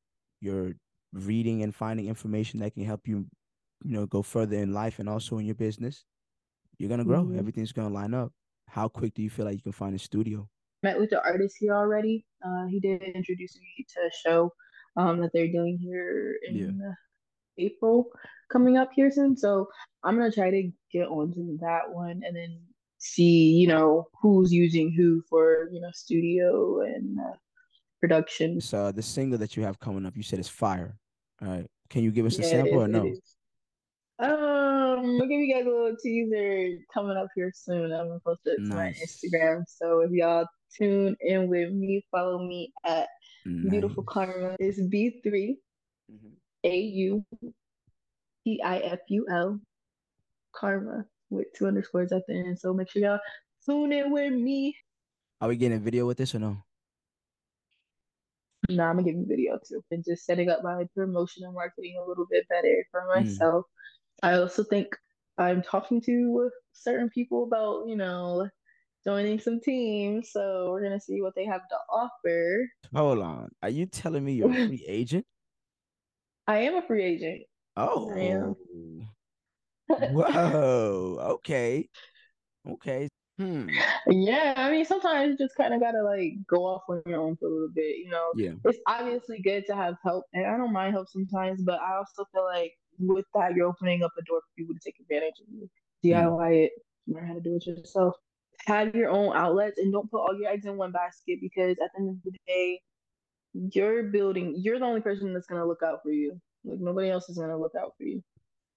you're 0.42 0.74
reading 1.14 1.62
and 1.62 1.76
finding 1.76 2.08
information 2.08 2.62
that 2.62 2.74
can 2.74 2.84
help 2.84 3.08
you, 3.08 3.28
you 3.84 3.94
know, 3.94 4.08
go 4.08 4.24
further 4.24 4.58
in 4.58 4.74
life 4.74 4.98
and 4.98 5.08
also 5.08 5.38
in 5.38 5.46
your 5.46 5.56
business, 5.56 6.04
you're 6.80 6.90
gonna 6.90 7.06
grow. 7.06 7.24
Mm-hmm. 7.24 7.38
Everything's 7.38 7.72
gonna 7.72 7.94
line 7.94 8.16
up. 8.16 8.32
How 8.68 8.88
quick 8.88 9.14
do 9.14 9.22
you 9.22 9.30
feel 9.30 9.46
like 9.46 9.56
you 9.56 9.62
can 9.62 9.72
find 9.72 9.96
a 9.96 10.00
studio? 10.00 10.50
Met 10.84 11.00
with 11.00 11.10
the 11.10 11.24
artist 11.24 11.58
here 11.60 11.74
already. 11.74 12.26
Uh, 12.46 12.66
he 12.68 12.80
did 12.80 13.02
introduce 13.02 13.58
me 13.58 13.86
to 13.96 14.00
a 14.02 14.12
show 14.24 14.54
um, 14.96 15.20
that 15.22 15.32
they're 15.34 15.52
doing 15.52 15.78
here 15.78 16.38
in 16.48 16.80
yeah. 16.80 17.66
April 17.66 18.10
coming 18.52 18.78
up 18.78 18.92
here 18.94 19.12
soon. 19.12 19.36
So 19.36 19.68
I'm 20.04 20.16
gonna 20.18 20.32
try 20.32 20.52
to 20.52 20.72
get 20.92 21.08
onto 21.08 21.58
that 21.60 21.90
one 21.90 22.22
and 22.26 22.36
then 22.36 22.60
see, 22.98 23.52
you 23.52 23.68
know, 23.68 24.08
who's 24.22 24.52
using 24.52 24.92
who 24.92 25.22
for 25.30 25.70
you 25.72 25.82
know 25.82 25.90
studio 25.94 26.82
and 26.82 27.20
uh, 27.20 27.36
production. 28.00 28.62
So 28.62 28.92
the 28.92 29.02
single 29.02 29.38
that 29.40 29.58
you 29.58 29.64
have 29.64 29.80
coming 29.80 30.06
up, 30.06 30.16
you 30.16 30.24
said 30.24 30.40
is 30.40 30.50
fire. 30.50 30.98
All 31.42 31.48
right. 31.48 31.68
Can 31.90 32.04
you 32.04 32.12
give 32.12 32.26
us 32.26 32.38
yeah, 32.38 32.46
a 32.46 32.50
sample 32.50 32.84
or 32.84 32.88
no? 32.88 33.14
Um, 34.20 35.20
I'll 35.22 35.28
give 35.28 35.40
you 35.40 35.54
guys 35.54 35.66
a 35.66 35.70
little 35.70 35.96
teaser 36.02 36.80
coming 36.92 37.18
up 37.18 37.28
here 37.36 37.52
soon. 37.54 37.94
I'm 37.94 38.08
gonna 38.08 38.20
post 38.26 38.42
it 38.46 38.60
nice. 38.60 38.70
to 38.70 38.76
my 38.76 39.38
Instagram. 39.40 39.64
So 39.68 40.00
if 40.02 40.12
y'all 40.12 40.48
tune 40.76 41.16
in 41.22 41.48
with 41.48 41.72
me, 41.72 42.04
follow 42.12 42.40
me 42.40 42.74
at 42.84 43.08
nice. 43.46 43.70
Beautiful 43.70 44.04
Karma. 44.04 44.56
It's 44.60 44.82
B 44.82 45.20
3 45.24 45.58
mm-hmm. 46.12 46.28
A 46.64 46.78
U 46.78 47.26
P 48.44 48.60
I 48.64 48.80
F 48.80 49.00
U 49.10 49.28
L 49.30 49.60
Karma 50.56 51.06
with 51.30 51.48
two 51.56 51.68
underscores 51.68 52.12
at 52.12 52.24
the 52.28 52.34
end. 52.34 52.58
So 52.58 52.74
make 52.74 52.90
sure 52.90 53.04
y'all 53.04 53.20
tune 53.66 53.92
in 53.92 54.12
with 54.12 54.34
me. 54.34 54.76
Are 55.42 55.48
we 55.48 55.58
getting 55.58 55.78
a 55.78 55.82
video 55.82 56.08
with 56.08 56.18
this 56.18 56.34
or 56.34 56.40
no? 56.40 56.58
No, 58.70 58.84
I'm 58.84 58.96
gonna 58.96 59.04
give 59.04 59.16
you 59.16 59.26
video 59.28 59.60
too. 59.68 59.84
And 59.92 60.04
just 60.04 60.26
setting 60.26 60.50
up 60.50 60.64
my 60.64 60.86
promotion 60.96 61.44
and 61.44 61.54
marketing 61.54 62.02
a 62.04 62.08
little 62.08 62.26
bit 62.30 62.48
better 62.50 62.86
for 62.90 63.02
mm. 63.02 63.16
myself. 63.16 63.66
Mm. 63.66 63.78
I 64.24 64.34
also 64.34 64.64
think 64.64 64.88
I'm 65.38 65.62
talking 65.62 66.02
to 66.02 66.50
certain 66.74 67.10
people 67.10 67.44
about, 67.44 67.88
you 67.88 67.96
know, 67.96 68.50
joining 69.06 69.40
some 69.40 69.60
teams. 69.60 70.32
So 70.32 70.72
we're 70.72 70.84
gonna 70.84 71.00
see 71.00 71.22
what 71.22 71.36
they 71.36 71.46
have 71.46 71.68
to 71.70 71.76
offer. 71.92 72.68
Hold 72.96 73.20
on. 73.20 73.50
Are 73.62 73.70
you 73.70 73.86
telling 73.86 74.26
me 74.26 74.34
you're 74.34 74.52
a 74.52 74.68
free 74.68 74.86
agent? 74.88 75.26
I 76.48 76.60
am 76.60 76.76
a 76.76 76.82
free 76.82 77.04
agent. 77.04 77.44
Oh. 77.76 78.10
I 78.12 78.20
am. 78.20 78.56
Whoa. 80.14 81.18
Okay. 81.36 81.90
Okay. 82.68 83.10
Hmm. 83.38 83.70
Yeah, 84.08 84.56
I 84.58 84.72
mean, 84.72 84.84
sometimes 84.84 85.32
you 85.32 85.46
just 85.46 85.56
kind 85.56 85.72
of 85.74 85.80
gotta 85.80 86.02
like 86.02 86.34
go 86.48 86.66
off 86.66 86.82
on 86.90 87.04
your 87.06 87.22
own 87.22 87.36
for 87.36 87.48
a 87.48 87.52
little 87.54 87.70
bit. 87.74 87.98
You 87.98 88.10
know, 88.10 88.32
yeah. 88.36 88.54
It's 88.66 88.80
obviously 88.88 89.42
good 89.44 89.66
to 89.68 89.76
have 89.76 89.96
help, 90.04 90.26
and 90.34 90.48
I 90.48 90.58
don't 90.58 90.74
mind 90.74 90.94
help 90.94 91.08
sometimes, 91.08 91.62
but 91.62 91.80
I 91.80 91.98
also 91.98 92.26
feel 92.34 92.46
like 92.46 92.74
with 93.00 93.26
that, 93.34 93.54
you're 93.56 93.68
opening 93.68 94.04
up 94.04 94.12
a 94.18 94.24
door 94.24 94.40
for 94.40 94.48
people 94.58 94.76
to 94.76 94.82
take 94.84 95.00
advantage 95.00 95.36
of 95.42 95.48
you. 95.54 95.70
DIY 96.04 96.38
mm. 96.38 96.66
it, 96.66 96.72
learn 97.08 97.28
how 97.28 97.34
to 97.34 97.42
do 97.42 97.56
it 97.56 97.66
yourself. 97.66 98.16
Have 98.66 98.96
your 98.96 99.10
own 99.10 99.36
outlets, 99.36 99.78
and 99.78 99.92
don't 99.94 100.10
put 100.10 100.20
all 100.20 100.38
your 100.40 100.50
eggs 100.50 100.66
in 100.66 100.78
one 100.78 100.92
basket 100.92 101.40
because 101.42 101.72
at 101.72 101.90
the 101.94 102.00
end 102.00 102.10
of 102.10 102.24
the 102.24 102.38
day, 102.48 102.82
you're 103.54 104.04
building. 104.04 104.56
You're 104.58 104.80
the 104.80 104.86
only 104.86 105.02
person 105.02 105.34
that's 105.34 105.48
gonna 105.48 105.66
look 105.66 105.84
out 105.84 106.00
for 106.04 106.12
you. 106.12 106.40
Like 106.66 106.80
nobody 106.80 107.10
else 107.10 107.30
is 107.30 107.38
gonna 107.38 107.58
look 107.58 107.74
out 107.80 107.94
for 107.98 108.04
you. 108.04 108.24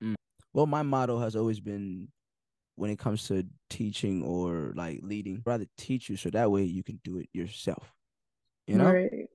Mm. 0.02 0.14
Well, 0.52 0.66
my 0.66 0.82
motto 0.82 1.18
has 1.18 1.34
always 1.34 1.60
been 1.60 2.08
when 2.76 2.90
it 2.90 2.98
comes 2.98 3.28
to 3.28 3.46
teaching 3.68 4.22
or 4.22 4.72
like 4.74 5.00
leading. 5.02 5.42
Rather 5.44 5.66
teach 5.76 6.08
you 6.08 6.16
so 6.16 6.30
that 6.30 6.50
way 6.50 6.62
you 6.62 6.82
can 6.82 7.00
do 7.04 7.18
it 7.18 7.28
yourself. 7.32 7.92
You 8.66 8.78
know? 8.78 8.92
Right. 8.92 9.26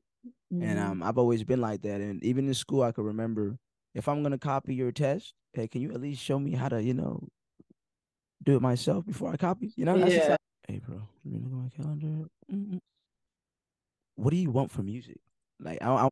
Mm-hmm. 0.53 0.63
And 0.63 0.79
um 0.79 1.03
I've 1.03 1.17
always 1.17 1.43
been 1.43 1.61
like 1.61 1.81
that. 1.83 2.01
And 2.01 2.23
even 2.23 2.47
in 2.47 2.53
school 2.53 2.81
I 2.81 2.91
could 2.91 3.05
remember 3.05 3.57
if 3.95 4.09
I'm 4.09 4.21
gonna 4.21 4.37
copy 4.37 4.75
your 4.75 4.91
test, 4.91 5.33
hey, 5.53 5.67
can 5.67 5.81
you 5.81 5.91
at 5.93 6.01
least 6.01 6.21
show 6.21 6.37
me 6.37 6.51
how 6.51 6.67
to, 6.67 6.83
you 6.83 6.93
know, 6.93 7.27
do 8.43 8.57
it 8.57 8.61
myself 8.61 9.05
before 9.05 9.31
I 9.31 9.37
copy? 9.37 9.73
You 9.75 9.85
know, 9.85 9.97
that's 9.97 10.13
yeah. 10.13 10.29
like, 10.31 10.39
hey 10.67 10.81
bro, 10.85 11.01
let 11.23 11.33
me 11.33 11.39
look 11.39 11.51
at 11.51 11.57
my 11.57 11.83
calendar. 11.83 12.27
Mm-mm. 12.53 12.79
What 14.15 14.31
do 14.31 14.37
you 14.37 14.51
want 14.51 14.69
from 14.69 14.85
music? 14.85 15.19
Like 15.59 15.81
I, 15.81 15.89
I 15.89 16.09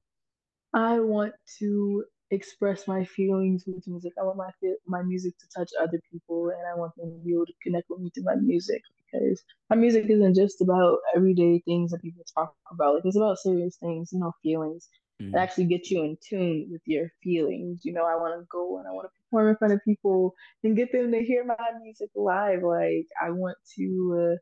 I 0.73 0.99
want 1.01 1.33
to 1.59 2.05
express 2.31 2.87
my 2.87 3.03
feelings 3.03 3.65
with 3.67 3.85
music. 3.85 4.13
I 4.19 4.23
want 4.23 4.37
my 4.37 4.49
my 4.87 5.03
music 5.03 5.33
to 5.39 5.45
touch 5.55 5.69
other 5.81 5.99
people, 6.09 6.49
and 6.49 6.65
I 6.65 6.79
want 6.79 6.93
them 6.95 7.11
to 7.11 7.25
be 7.25 7.33
able 7.33 7.45
to 7.45 7.53
connect 7.61 7.89
with 7.89 7.99
me 7.99 8.11
through 8.15 8.23
my 8.23 8.35
music 8.35 8.81
because 9.11 9.43
my 9.69 9.75
music 9.75 10.05
isn't 10.09 10.35
just 10.35 10.61
about 10.61 10.99
everyday 11.15 11.61
things 11.65 11.91
that 11.91 12.01
people 12.01 12.23
talk 12.33 12.55
about. 12.71 12.95
Like 12.95 13.03
it's 13.05 13.17
about 13.17 13.37
serious 13.39 13.75
things, 13.75 14.11
you 14.13 14.19
know, 14.19 14.31
feelings 14.41 14.87
mm-hmm. 15.21 15.31
that 15.31 15.41
actually 15.41 15.65
get 15.65 15.89
you 15.89 16.03
in 16.03 16.17
tune 16.21 16.67
with 16.71 16.81
your 16.85 17.11
feelings. 17.23 17.81
You 17.83 17.93
know, 17.93 18.05
I 18.05 18.15
want 18.15 18.39
to 18.39 18.45
go 18.49 18.77
and 18.79 18.87
I 18.87 18.91
want 18.91 19.07
to 19.07 19.21
perform 19.23 19.49
in 19.49 19.57
front 19.57 19.73
of 19.73 19.83
people 19.85 20.33
and 20.63 20.75
get 20.75 20.91
them 20.91 21.11
to 21.11 21.23
hear 21.23 21.43
my 21.45 21.55
music 21.81 22.09
live. 22.15 22.63
Like 22.63 23.07
I 23.21 23.31
want 23.31 23.57
to 23.77 24.37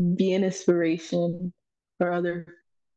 uh, 0.00 0.02
be 0.16 0.32
an 0.34 0.44
inspiration 0.44 1.52
for 1.98 2.12
other 2.12 2.46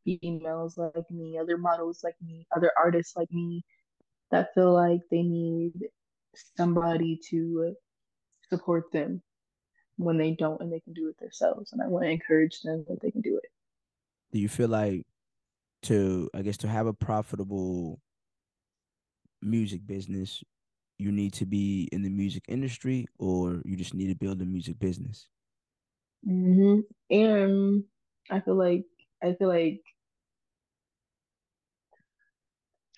females 0.06 0.78
like 0.78 1.10
me, 1.10 1.38
other 1.38 1.58
models 1.58 2.02
like 2.04 2.16
me, 2.22 2.46
other 2.56 2.72
artists 2.78 3.16
like 3.16 3.32
me 3.32 3.64
that 4.32 4.54
feel 4.54 4.74
like 4.74 5.02
they 5.12 5.22
need 5.22 5.74
somebody 6.58 7.20
to 7.30 7.76
support 8.50 8.92
them 8.92 9.22
when 9.98 10.18
they 10.18 10.32
don't 10.32 10.62
and 10.62 10.72
they 10.72 10.80
can 10.80 10.94
do 10.94 11.08
it 11.08 11.18
themselves. 11.20 11.72
And 11.72 11.82
I 11.82 11.88
want 11.88 12.06
to 12.06 12.10
encourage 12.10 12.62
them 12.62 12.86
that 12.88 13.02
they 13.02 13.12
can 13.12 13.22
do 13.22 13.38
it. 13.38 13.50
Do 14.32 14.40
you 14.40 14.50
feel 14.50 14.70
like 14.70 15.06
to, 15.84 16.30
I 16.34 16.42
guess, 16.42 16.58
to 16.58 16.68
have 16.68 16.88
a 16.88 16.94
profitable 16.94 18.00
music 19.42 19.86
business, 19.86 20.44
you 20.98 21.12
need 21.12 21.34
to 21.34 21.46
be 21.46 21.90
in 21.92 22.02
the 22.02 22.10
music 22.10 22.44
industry 22.48 23.08
or 23.20 23.62
you 23.66 23.76
just 23.76 23.94
need 23.94 24.08
to 24.08 24.16
build 24.16 24.42
a 24.42 24.46
music 24.46 24.80
business? 24.80 25.28
Mm-hmm. 26.28 26.80
And 27.14 27.84
I 28.30 28.40
feel 28.40 28.56
like 28.56 28.86
I 29.22 29.34
feel 29.34 29.50
like 29.50 29.82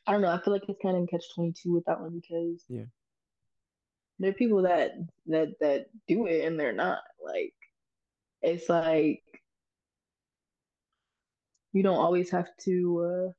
I 0.07 0.11
don't 0.11 0.21
know. 0.21 0.29
I 0.29 0.39
feel 0.41 0.53
like 0.53 0.63
it's 0.67 0.79
kind 0.81 0.97
of 0.97 1.09
catch 1.09 1.23
twenty 1.33 1.53
two 1.53 1.73
with 1.73 1.85
that 1.85 1.99
one 1.99 2.21
because 2.21 2.63
yeah, 2.69 2.83
there 4.19 4.29
are 4.29 4.33
people 4.33 4.61
that 4.63 4.91
that 5.27 5.53
that 5.61 5.87
do 6.07 6.27
it 6.27 6.45
and 6.45 6.59
they're 6.59 6.73
not 6.73 6.99
like. 7.23 7.53
It's 8.41 8.69
like 8.69 9.23
you 11.75 11.84
don't 11.84 12.00
always 12.00 12.32
have 12.32 12.48
to 12.62 13.27
uh, 13.27 13.32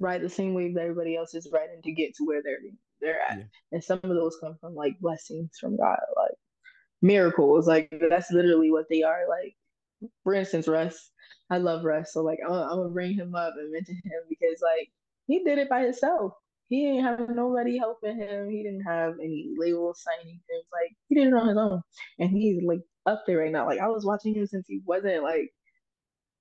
ride 0.00 0.22
the 0.22 0.28
same 0.28 0.54
wave 0.54 0.74
that 0.74 0.82
everybody 0.82 1.16
else 1.16 1.34
is 1.34 1.48
riding 1.52 1.80
to 1.82 1.92
get 1.92 2.16
to 2.16 2.24
where 2.24 2.42
they're 2.42 2.58
they're 3.00 3.22
at, 3.22 3.38
yeah. 3.38 3.44
and 3.72 3.82
some 3.82 4.00
of 4.02 4.10
those 4.10 4.36
come 4.40 4.56
from 4.60 4.74
like 4.74 4.98
blessings 5.00 5.50
from 5.58 5.76
God, 5.76 6.00
like 6.16 6.34
miracles. 7.00 7.68
Like 7.68 7.92
that's 8.10 8.32
literally 8.32 8.72
what 8.72 8.86
they 8.90 9.02
are. 9.04 9.22
Like 9.28 9.54
for 10.24 10.34
instance, 10.34 10.66
Russ, 10.66 11.10
I 11.48 11.58
love 11.58 11.84
Russ, 11.84 12.12
so 12.12 12.22
like 12.22 12.40
I'm, 12.44 12.52
I'm 12.52 12.76
gonna 12.76 12.88
bring 12.90 13.14
him 13.14 13.36
up 13.36 13.54
and 13.56 13.72
mention 13.72 13.94
him 13.94 14.22
because 14.28 14.60
like 14.60 14.90
he 15.28 15.44
did 15.44 15.58
it 15.58 15.68
by 15.68 15.82
himself. 15.82 16.32
He 16.68 16.86
didn't 16.86 17.04
have 17.04 17.28
nobody 17.30 17.78
helping 17.78 18.16
him. 18.16 18.50
He 18.50 18.64
didn't 18.64 18.82
have 18.82 19.14
any 19.20 19.50
label 19.56 19.94
signing 19.94 20.34
him. 20.34 20.62
Like 20.72 20.96
he 21.08 21.14
did 21.14 21.28
it 21.28 21.34
on 21.34 21.48
his 21.48 21.56
own, 21.56 21.82
and 22.18 22.30
he's 22.30 22.64
like 22.64 22.80
up 23.06 23.22
there 23.26 23.38
right 23.38 23.52
now. 23.52 23.66
Like 23.66 23.80
I 23.80 23.88
was 23.88 24.04
watching 24.04 24.34
him 24.34 24.46
since 24.46 24.66
he 24.66 24.80
wasn't 24.84 25.22
like 25.22 25.52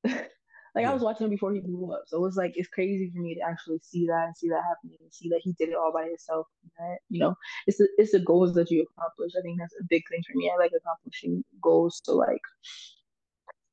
like 0.75 0.83
yeah. 0.83 0.91
I 0.91 0.93
was 0.93 1.01
watching 1.01 1.25
him 1.25 1.31
before 1.31 1.53
he 1.53 1.59
blew 1.59 1.91
up. 1.93 2.03
So 2.07 2.17
it 2.17 2.21
was 2.21 2.35
like 2.37 2.53
it's 2.55 2.69
crazy 2.69 3.11
for 3.13 3.19
me 3.19 3.35
to 3.35 3.41
actually 3.41 3.79
see 3.81 4.05
that 4.07 4.25
and 4.27 4.37
see 4.37 4.49
that 4.49 4.63
happening 4.67 4.97
and 5.01 5.13
see 5.13 5.29
that 5.29 5.41
he 5.43 5.53
did 5.53 5.69
it 5.69 5.75
all 5.75 5.91
by 5.93 6.05
himself. 6.05 6.47
That 6.77 6.97
you 7.09 7.19
know, 7.19 7.35
it's 7.67 7.77
the 7.77 7.87
it's 7.97 8.11
the 8.11 8.19
goals 8.19 8.53
that 8.55 8.69
you 8.71 8.85
accomplish. 8.97 9.33
I 9.37 9.41
think 9.41 9.59
that's 9.59 9.75
a 9.79 9.83
big 9.89 10.03
thing 10.09 10.21
for 10.27 10.37
me. 10.37 10.51
I 10.53 10.57
like 10.57 10.71
accomplishing 10.77 11.43
goals. 11.61 12.01
So 12.03 12.15
like 12.15 12.41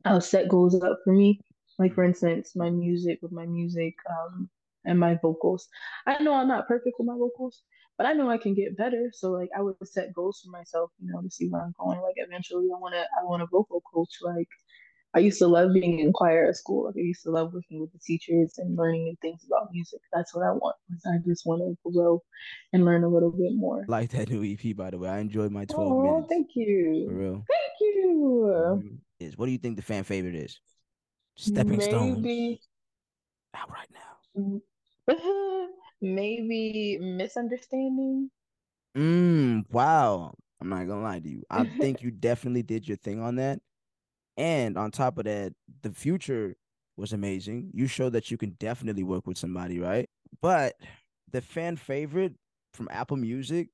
I'll 0.05 0.21
set 0.21 0.49
goals 0.49 0.81
up 0.83 0.99
for 1.05 1.13
me. 1.13 1.41
Like 1.79 1.95
for 1.95 2.05
instance, 2.05 2.57
my 2.57 2.71
music 2.71 3.19
with 3.23 3.33
my 3.33 3.47
music, 3.47 3.95
um, 4.09 4.49
and 4.87 4.99
my 4.99 5.19
vocals. 5.21 5.69
I 6.07 6.23
know 6.23 6.35
I'm 6.35 6.49
not 6.49 6.69
perfect 6.69 6.97
with 6.99 7.07
my 7.07 7.17
vocals, 7.17 7.63
but 7.99 8.07
I 8.07 8.13
know 8.13 8.31
I 8.31 8.39
can 8.39 8.55
get 8.55 8.77
better. 8.77 9.11
So 9.13 9.33
like 9.33 9.51
I 9.57 9.61
would 9.61 9.77
set 9.85 10.15
goals 10.15 10.41
for 10.43 10.51
myself, 10.51 10.91
you 11.03 11.13
know, 11.13 11.21
to 11.21 11.31
see 11.31 11.49
where 11.49 11.63
I'm 11.63 11.75
going. 11.79 12.01
Like 12.01 12.15
eventually 12.17 12.69
I 12.75 12.79
wanna 12.79 13.05
I 13.21 13.25
want 13.25 13.43
a 13.43 13.47
vocal 13.47 13.83
coach 13.93 14.15
like 14.23 14.49
I 15.17 15.21
used 15.21 15.39
to 15.39 15.47
love 15.47 15.73
being 15.73 16.01
in 16.01 16.13
choir 16.13 16.47
at 16.47 16.57
school. 16.57 16.85
Like 16.85 16.97
I 16.99 17.01
used 17.01 17.23
to 17.23 17.31
love 17.31 17.55
working 17.55 17.81
with 17.81 17.91
the 17.91 17.99
teachers 17.99 18.59
and 18.59 18.77
learning 18.77 19.05
new 19.05 19.17
things 19.23 19.47
about 19.47 19.73
music. 19.73 20.01
That's 20.13 20.35
what 20.35 20.45
I 20.45 20.51
want. 20.51 20.77
I 21.07 21.17
just 21.27 21.47
want 21.47 21.63
to 21.63 21.91
grow 21.91 22.23
and 22.75 22.85
learn 22.85 23.03
a 23.03 23.09
little 23.09 23.31
bit 23.31 23.55
more. 23.55 23.87
like 23.89 24.11
that 24.11 24.29
new 24.29 24.45
EP, 24.45 24.77
by 24.77 24.91
the 24.91 24.99
way. 24.99 25.09
I 25.09 25.21
enjoyed 25.21 25.53
my 25.53 25.65
12 25.65 25.91
oh, 25.91 26.03
minutes. 26.03 26.27
Thank 26.29 26.49
you. 26.55 27.07
For 27.09 27.15
real. 27.15 27.45
Thank 27.49 27.73
you. 27.81 28.53
Mm-hmm. 28.55 28.95
Is 29.21 29.39
what 29.39 29.47
do 29.47 29.53
you 29.53 29.59
think 29.59 29.77
the 29.77 29.83
fan 29.83 30.05
favorite 30.05 30.35
is? 30.35 30.61
Stepping 31.37 31.79
Maybe... 31.79 31.85
Stones. 31.85 32.69
Out 33.55 33.71
right 33.71 33.89
now. 34.37 34.61
Maybe 36.03 36.99
misunderstanding. 37.01 38.31
Mm, 38.95 39.65
wow. 39.71 40.35
I'm 40.61 40.69
not 40.69 40.87
gonna 40.87 41.03
lie 41.03 41.21
to 41.21 41.29
you. 41.29 41.43
I 41.51 41.65
think 41.65 42.03
you 42.03 42.11
definitely 42.11 42.63
did 42.63 42.87
your 42.87 42.99
thing 42.99 43.23
on 43.23 43.37
that. 43.37 43.61
And 44.37 44.77
on 44.77 44.91
top 44.91 45.19
of 45.19 45.25
that, 45.25 45.53
the 45.83 45.93
future 45.93 46.57
was 46.97 47.13
amazing. 47.13 47.71
You 47.73 47.87
showed 47.87 48.13
that 48.15 48.31
you 48.31 48.37
can 48.37 48.57
definitely 48.59 49.03
work 49.03 49.27
with 49.27 49.39
somebody, 49.39 49.79
right? 49.79 50.09
But 50.41 50.75
the 51.31 51.41
fan 51.41 51.77
favorite 51.77 52.35
from 52.73 52.89
Apple 52.91 53.17
Music 53.17 53.69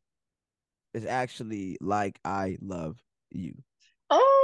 is 0.95 1.07
actually 1.07 1.79
like 1.81 2.19
I 2.25 2.59
love 2.61 2.99
you. 3.31 3.55
Oh, 4.11 4.43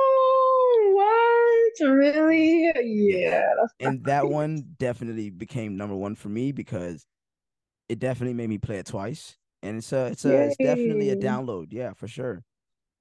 what? 1.78 1.88
Really? 1.88 2.72
Yeah. 2.82 3.52
And 3.80 4.04
that 4.04 4.28
one 4.28 4.64
definitely 4.78 5.30
became 5.30 5.76
number 5.76 5.94
one 5.94 6.14
for 6.14 6.28
me 6.28 6.52
because 6.52 7.06
it 7.88 7.98
definitely 7.98 8.34
made 8.34 8.48
me 8.48 8.58
play 8.58 8.78
it 8.78 8.87
twice. 8.87 9.37
And 9.62 9.78
it's 9.78 9.92
a 9.92 10.06
it's 10.06 10.25
a 10.25 10.30
Yay. 10.30 10.46
it's 10.46 10.56
definitely 10.56 11.10
a 11.10 11.16
download. 11.16 11.68
Yeah, 11.70 11.92
for 11.92 12.08
sure. 12.08 12.44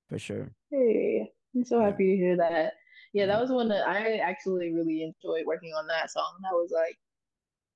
For 0.09 0.17
sure. 0.17 0.51
Hey, 0.71 1.29
I'm 1.55 1.63
so 1.63 1.79
yeah. 1.79 1.85
happy 1.85 2.11
to 2.11 2.17
hear 2.17 2.37
that 2.37 2.73
yeah, 3.13 3.25
that 3.25 3.39
was 3.39 3.49
one 3.49 3.69
that 3.69 3.87
I 3.87 4.17
actually 4.17 4.73
really 4.73 5.03
enjoyed 5.03 5.45
working 5.45 5.73
on 5.73 5.87
that 5.87 6.11
song. 6.11 6.37
That 6.43 6.53
was 6.53 6.71
like, 6.73 6.97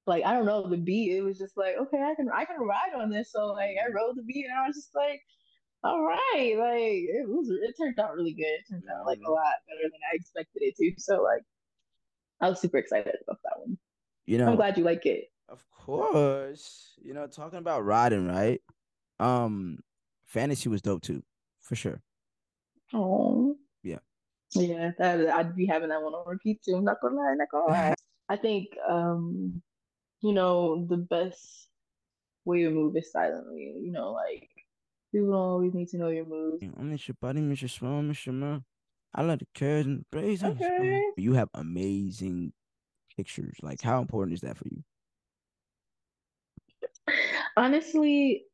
like 0.08 0.26
I 0.26 0.34
don't 0.34 0.46
know 0.46 0.68
the 0.68 0.78
beat. 0.78 1.16
It 1.16 1.22
was 1.22 1.38
just 1.38 1.58
like, 1.58 1.76
okay, 1.80 2.02
I 2.02 2.16
can 2.16 2.30
I 2.34 2.46
can 2.46 2.60
ride 2.60 2.94
on 2.96 3.10
this. 3.10 3.32
So 3.32 3.48
like 3.48 3.76
I 3.84 3.92
wrote 3.92 4.16
the 4.16 4.24
beat 4.24 4.46
and 4.46 4.58
I 4.58 4.68
was 4.68 4.76
just 4.76 4.96
like, 4.96 5.22
all 5.84 6.02
right, 6.04 6.56
like 6.58 7.06
it 7.10 7.28
was 7.28 7.50
it 7.50 7.76
turned 7.78 8.00
out 8.00 8.16
really 8.16 8.34
good. 8.34 8.44
It 8.44 8.66
turned 8.70 8.84
out 8.94 9.06
like 9.06 9.20
a 9.26 9.32
lot 9.32 9.54
better 9.68 9.84
than 9.84 10.00
I 10.12 10.16
expected 10.16 10.62
it 10.62 10.76
to. 10.78 10.94
So 10.98 11.22
like, 11.22 11.44
I 12.42 12.50
was 12.50 12.60
super 12.60 12.78
excited 12.78 13.16
about 13.24 13.40
that 13.44 13.60
one. 13.60 13.78
You 14.26 14.38
know, 14.38 14.48
I'm 14.48 14.56
glad 14.56 14.78
you 14.78 14.84
like 14.84 15.06
it. 15.06 15.26
Of 15.50 15.64
course, 15.72 16.94
you 17.02 17.14
know, 17.14 17.28
talking 17.28 17.60
about 17.60 17.84
riding, 17.86 18.28
right? 18.28 18.62
Um, 19.20 19.80
fantasy 20.26 20.70
was 20.70 20.82
dope 20.82 21.02
too, 21.02 21.24
for 21.60 21.76
sure. 21.76 22.02
Oh, 22.94 23.56
yeah. 24.54 24.92
That, 24.98 25.30
I'd 25.30 25.56
be 25.56 25.66
having 25.66 25.90
that 25.90 26.02
one 26.02 26.14
on 26.14 26.28
repeat 26.28 26.62
too. 26.64 26.76
I'm 26.76 26.84
not 26.84 27.02
gonna 27.02 27.16
lie, 27.16 27.34
not 27.36 27.50
gonna 27.52 27.72
lie. 27.72 27.94
I 28.30 28.38
think 28.38 28.68
um, 28.88 29.62
you 30.22 30.34
know, 30.34 30.86
the 30.90 30.98
best 30.98 31.68
way 32.46 32.64
to 32.64 32.70
move 32.70 32.96
is 32.96 33.12
silently. 33.12 33.74
You 33.82 33.92
know, 33.92 34.12
like 34.12 34.50
people 35.12 35.32
don't 35.32 35.36
always 35.36 35.74
need 35.74 35.90
to 35.90 35.98
know 35.98 36.10
your 36.10 36.26
moves. 36.26 36.64
I'm 36.64 36.92
Mr. 36.92 37.16
Buddy, 37.20 37.42
Mr. 37.42 37.70
Small, 37.70 38.02
Mr. 38.02 38.34
Man. 38.34 38.64
I 39.14 39.24
love 39.24 39.40
the 39.40 39.48
curves 39.56 39.88
and 39.88 40.06
braids. 40.10 40.44
Okay. 40.44 41.04
You 41.18 41.34
have 41.34 41.50
amazing 41.54 42.54
pictures. 43.16 43.58
Like, 43.62 43.82
how 43.82 44.00
important 44.00 44.36
is 44.36 44.42
that 44.42 44.58
for 44.58 44.68
you? 44.70 44.84
Honestly, 47.58 48.46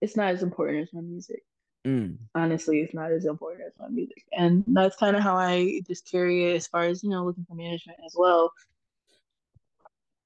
it's 0.00 0.16
not 0.16 0.28
as 0.28 0.42
important 0.42 0.82
as 0.82 0.92
my 0.92 1.00
music. 1.00 1.42
Mm. 1.86 2.16
Honestly, 2.34 2.80
it's 2.80 2.94
not 2.94 3.10
as 3.10 3.24
important 3.24 3.66
as 3.66 3.72
my 3.78 3.88
music. 3.88 4.24
And 4.32 4.64
that's 4.68 4.96
kind 4.96 5.16
of 5.16 5.22
how 5.22 5.36
I 5.36 5.80
just 5.86 6.08
carry 6.08 6.50
it 6.50 6.56
as 6.56 6.66
far 6.66 6.82
as, 6.82 7.02
you 7.02 7.10
know, 7.10 7.24
looking 7.24 7.44
for 7.48 7.54
management 7.54 7.98
as 8.06 8.14
well. 8.16 8.52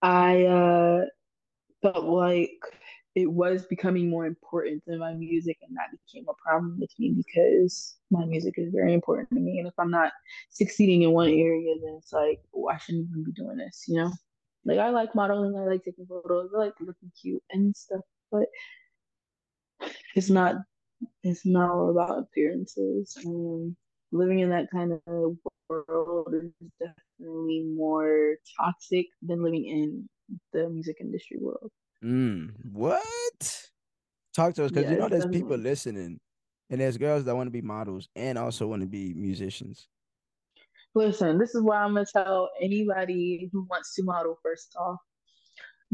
I 0.03 0.45
uh, 0.45 1.05
felt 1.81 2.05
like 2.05 2.61
it 3.15 3.33
was 3.33 3.65
becoming 3.65 4.11
more 4.11 4.27
important 4.27 4.83
than 4.87 4.99
my 4.99 5.15
music, 5.15 5.57
and 5.67 5.75
that 5.77 5.97
became 6.07 6.27
a 6.29 6.35
problem 6.35 6.79
with 6.79 6.91
me 6.99 7.15
because 7.17 7.97
my 8.11 8.27
music 8.27 8.55
is 8.59 8.71
very 8.71 8.93
important 8.93 9.31
to 9.31 9.37
me. 9.37 9.59
And 9.59 9.67
if 9.67 9.75
I'm 9.79 9.91
not 9.91 10.13
succeeding 10.51 11.03
in 11.03 11.13
one 11.13 11.31
area, 11.31 11.75
then 11.83 11.95
it's 11.97 12.13
like, 12.13 12.41
oh, 12.55 12.69
I 12.69 12.77
shouldn't 12.77 13.09
even 13.09 13.25
be 13.25 13.33
doing 13.33 13.57
this, 13.57 13.85
you 13.89 13.97
know? 13.97 14.13
Like, 14.67 14.79
I 14.79 14.91
like 14.91 15.15
modeling, 15.15 15.57
I 15.57 15.61
like 15.61 15.85
taking 15.85 16.05
photos, 16.07 16.51
I 16.55 16.59
like 16.59 16.75
looking 16.81 17.11
cute 17.21 17.43
and 17.51 17.75
stuff, 17.75 18.03
but 18.31 18.49
it's 20.15 20.29
not 20.29 20.57
it's 21.23 21.45
not 21.45 21.71
all 21.71 21.91
about 21.91 22.19
appearances. 22.19 23.17
Um, 23.27 23.77
living 24.13 24.41
in 24.41 24.51
that 24.51 24.71
kind 24.71 24.93
of 24.93 25.37
world 25.69 26.35
is 26.35 26.51
definitely 26.81 27.65
more 27.75 28.37
toxic 28.59 29.07
than 29.23 29.43
living 29.43 29.67
in 29.67 30.09
the 30.53 30.69
music 30.69 30.97
industry 31.01 31.39
world. 31.41 31.71
Mm, 32.05 32.53
what? 32.73 33.69
Talk 34.35 34.55
to 34.55 34.65
us 34.65 34.71
because 34.71 34.85
yeah, 34.85 34.93
you 34.93 34.99
know 34.99 35.09
there's 35.09 35.25
definitely. 35.25 35.41
people 35.41 35.57
listening, 35.57 36.21
and 36.71 36.81
there's 36.81 36.97
girls 36.97 37.25
that 37.25 37.35
want 37.35 37.47
to 37.47 37.53
be 37.53 37.63
models 37.63 38.09
and 38.15 38.37
also 38.37 38.67
want 38.67 38.83
to 38.83 38.87
be 38.87 39.15
musicians. 39.15 39.89
Listen, 40.95 41.39
this 41.39 41.55
is 41.55 41.63
why 41.63 41.79
I'm 41.79 41.95
gonna 41.95 42.07
tell 42.11 42.51
anybody 42.61 43.51
who 43.53 43.67
wants 43.69 43.95
to 43.95 44.03
model. 44.03 44.39
First 44.43 44.75
off, 44.79 44.99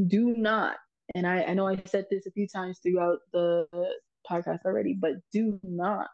do 0.09 0.35
not. 0.37 0.77
And 1.15 1.27
I, 1.27 1.43
I 1.43 1.55
know 1.55 1.67
I 1.67 1.81
said 1.87 2.07
this 2.11 2.27
a 2.27 2.31
few 2.31 2.49
times 2.49 2.79
throughout 2.83 3.19
the 3.33 3.67
podcast 4.29 4.61
already, 4.65 4.97
but 4.99 5.13
do 5.33 5.59
not 5.63 6.09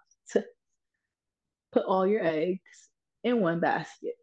put 1.72 1.84
all 1.84 2.06
your 2.06 2.24
eggs 2.24 2.60
in 3.24 3.40
one 3.40 3.60
basket. 3.60 4.14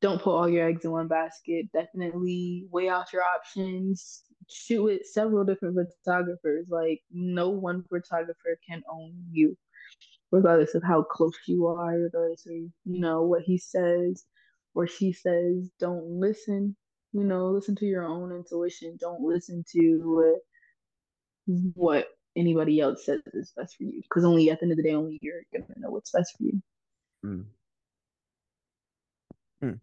Don't 0.00 0.22
put 0.22 0.34
all 0.34 0.48
your 0.48 0.68
eggs 0.68 0.84
in 0.84 0.92
one 0.92 1.08
basket. 1.08 1.66
Definitely 1.72 2.66
weigh 2.70 2.88
out 2.88 3.12
your 3.12 3.22
options. 3.22 4.22
Shoot 4.50 4.82
with 4.82 5.06
several 5.06 5.44
different 5.44 5.76
photographers. 6.04 6.66
Like, 6.68 7.00
no 7.12 7.50
one 7.50 7.84
photographer 7.88 8.58
can 8.68 8.82
own 8.92 9.14
you, 9.30 9.56
regardless 10.30 10.74
of 10.74 10.82
how 10.82 11.02
close 11.02 11.34
you 11.46 11.66
are, 11.66 11.98
regardless 11.98 12.46
of, 12.46 12.52
you 12.52 12.72
know, 12.84 13.22
what 13.22 13.42
he 13.42 13.58
says 13.58 14.24
or 14.74 14.86
she 14.86 15.12
says. 15.12 15.70
Don't 15.80 16.04
listen. 16.20 16.76
You 17.12 17.22
know, 17.24 17.46
listen 17.50 17.76
to 17.76 17.86
your 17.86 18.04
own 18.04 18.32
intuition. 18.32 18.96
Don't 19.00 19.20
listen 19.22 19.64
to 19.72 20.40
what 21.74 22.06
anybody 22.36 22.80
else 22.80 23.04
says 23.04 23.20
is 23.32 23.52
best 23.56 23.76
for 23.76 23.84
you 23.84 24.02
because 24.02 24.24
only 24.24 24.50
at 24.50 24.58
the 24.58 24.64
end 24.64 24.72
of 24.72 24.76
the 24.76 24.82
day 24.82 24.94
only 24.94 25.18
you're 25.22 25.42
gonna 25.52 25.66
know 25.76 25.90
what's 25.90 26.10
best 26.10 26.36
for 26.36 26.44
you 26.44 26.62
mm. 27.24 27.44
Mm. 29.62 29.78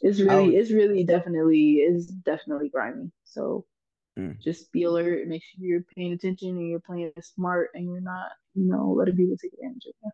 it's 0.00 0.20
really 0.20 0.46
was... 0.46 0.54
it's 0.54 0.70
really 0.70 1.04
definitely 1.04 1.74
is 1.74 2.06
definitely 2.06 2.68
grimy 2.68 3.10
so 3.24 3.64
mm. 4.18 4.38
just 4.40 4.70
be 4.72 4.84
alert 4.84 5.26
make 5.26 5.42
sure 5.42 5.64
you're 5.64 5.84
paying 5.94 6.12
attention 6.12 6.50
and 6.50 6.68
you're 6.68 6.80
playing 6.80 7.12
smart 7.20 7.70
and 7.74 7.86
you're 7.86 8.00
not 8.00 8.30
you 8.54 8.64
know 8.64 8.94
letting 8.96 9.16
people 9.16 9.36
take 9.36 9.52
advantage 9.54 9.86
of 9.86 10.12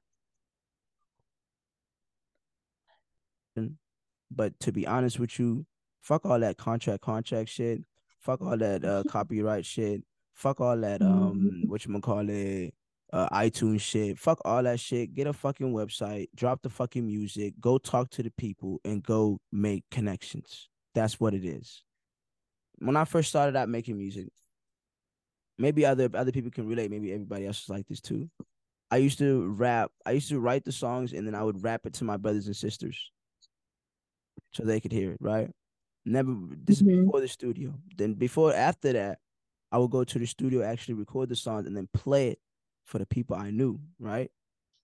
you 3.56 3.72
but 4.30 4.58
to 4.61 4.72
be 4.72 4.87
honest 4.87 5.18
with 5.18 5.38
you 5.38 5.66
fuck 6.00 6.25
all 6.25 6.40
that 6.40 6.56
contract 6.56 7.02
contract 7.02 7.49
shit 7.49 7.82
fuck 8.20 8.40
all 8.40 8.56
that 8.56 8.84
uh, 8.84 9.02
copyright 9.08 9.66
shit 9.66 10.02
Fuck 10.34 10.60
all 10.60 10.76
that 10.78 11.00
mm-hmm. 11.00 11.22
um 11.22 11.62
what 11.66 11.84
you 11.84 12.00
call 12.00 12.28
it 12.28 12.74
uh, 13.12 13.28
iTunes 13.28 13.80
shit. 13.80 14.18
Fuck 14.18 14.40
all 14.44 14.62
that 14.62 14.80
shit. 14.80 15.14
Get 15.14 15.26
a 15.26 15.32
fucking 15.32 15.72
website, 15.72 16.28
drop 16.34 16.62
the 16.62 16.70
fucking 16.70 17.06
music, 17.06 17.54
go 17.60 17.78
talk 17.78 18.10
to 18.10 18.22
the 18.22 18.30
people, 18.30 18.80
and 18.84 19.02
go 19.02 19.38
make 19.52 19.84
connections. 19.90 20.68
That's 20.94 21.20
what 21.20 21.34
it 21.34 21.44
is. 21.44 21.82
When 22.78 22.96
I 22.96 23.04
first 23.04 23.28
started 23.28 23.54
out 23.56 23.68
making 23.68 23.98
music, 23.98 24.28
maybe 25.58 25.84
other 25.84 26.08
other 26.14 26.32
people 26.32 26.50
can 26.50 26.66
relate. 26.66 26.90
Maybe 26.90 27.12
everybody 27.12 27.46
else 27.46 27.62
is 27.64 27.68
like 27.68 27.86
this 27.86 28.00
too. 28.00 28.30
I 28.90 28.96
used 28.96 29.18
to 29.18 29.46
rap. 29.46 29.90
I 30.04 30.12
used 30.12 30.28
to 30.30 30.40
write 30.40 30.64
the 30.64 30.72
songs 30.72 31.12
and 31.12 31.26
then 31.26 31.34
I 31.34 31.42
would 31.42 31.62
rap 31.62 31.82
it 31.84 31.94
to 31.94 32.04
my 32.04 32.16
brothers 32.16 32.46
and 32.46 32.56
sisters. 32.56 33.10
so 34.52 34.64
they 34.64 34.80
could 34.80 34.92
hear 34.92 35.12
it, 35.12 35.18
right? 35.20 35.50
Never 36.04 36.34
this 36.64 36.82
mm-hmm. 36.82 36.90
is 36.90 37.04
before 37.04 37.20
the 37.20 37.28
studio. 37.28 37.74
Then 37.96 38.14
before 38.14 38.54
after 38.54 38.92
that, 38.94 39.18
I 39.73 39.79
would 39.79 39.91
go 39.91 40.05
to 40.05 40.19
the 40.19 40.26
studio, 40.26 40.62
actually 40.62 40.95
record 40.95 41.31
the 41.31 41.37
songs, 41.37 41.67
and 41.67 41.76
then 41.76 41.88
play 41.95 42.29
it 42.29 42.38
for 42.85 42.99
the 42.99 43.07
people 43.07 43.37
I 43.37 43.50
knew, 43.50 43.81
right? 43.99 44.31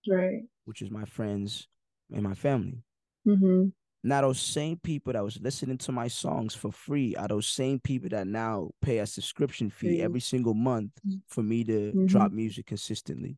Right. 0.09 0.41
Which 0.65 0.81
is 0.81 0.89
my 0.89 1.05
friends 1.05 1.67
and 2.11 2.23
my 2.23 2.33
family. 2.33 2.83
Mm-hmm. 3.27 3.67
Now 4.03 4.21
those 4.21 4.39
same 4.39 4.77
people 4.77 5.13
that 5.13 5.23
was 5.23 5.39
listening 5.41 5.77
to 5.79 5.91
my 5.91 6.07
songs 6.07 6.55
for 6.55 6.71
free 6.71 7.15
are 7.15 7.27
those 7.27 7.47
same 7.47 7.79
people 7.79 8.09
that 8.09 8.27
now 8.27 8.71
pay 8.81 8.99
a 8.99 9.05
subscription 9.05 9.69
fee 9.69 10.01
every 10.01 10.21
single 10.21 10.53
month 10.53 10.91
mm-hmm. 11.05 11.17
for 11.27 11.43
me 11.43 11.63
to 11.65 11.91
mm-hmm. 11.91 12.05
drop 12.05 12.31
music 12.31 12.65
consistently. 12.65 13.37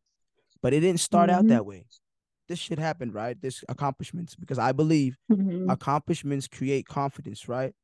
But 0.62 0.72
it 0.72 0.80
didn't 0.80 1.00
start 1.00 1.30
out 1.30 1.40
mm-hmm. 1.40 1.48
that 1.48 1.66
way. 1.66 1.86
This 2.48 2.60
shit 2.60 2.78
happened, 2.78 3.12
right? 3.12 3.40
This 3.40 3.64
accomplishments 3.68 4.36
because 4.36 4.58
I 4.58 4.72
believe 4.72 5.18
mm-hmm. 5.30 5.68
accomplishments 5.68 6.46
create 6.46 6.86
confidence, 6.86 7.48
right? 7.48 7.74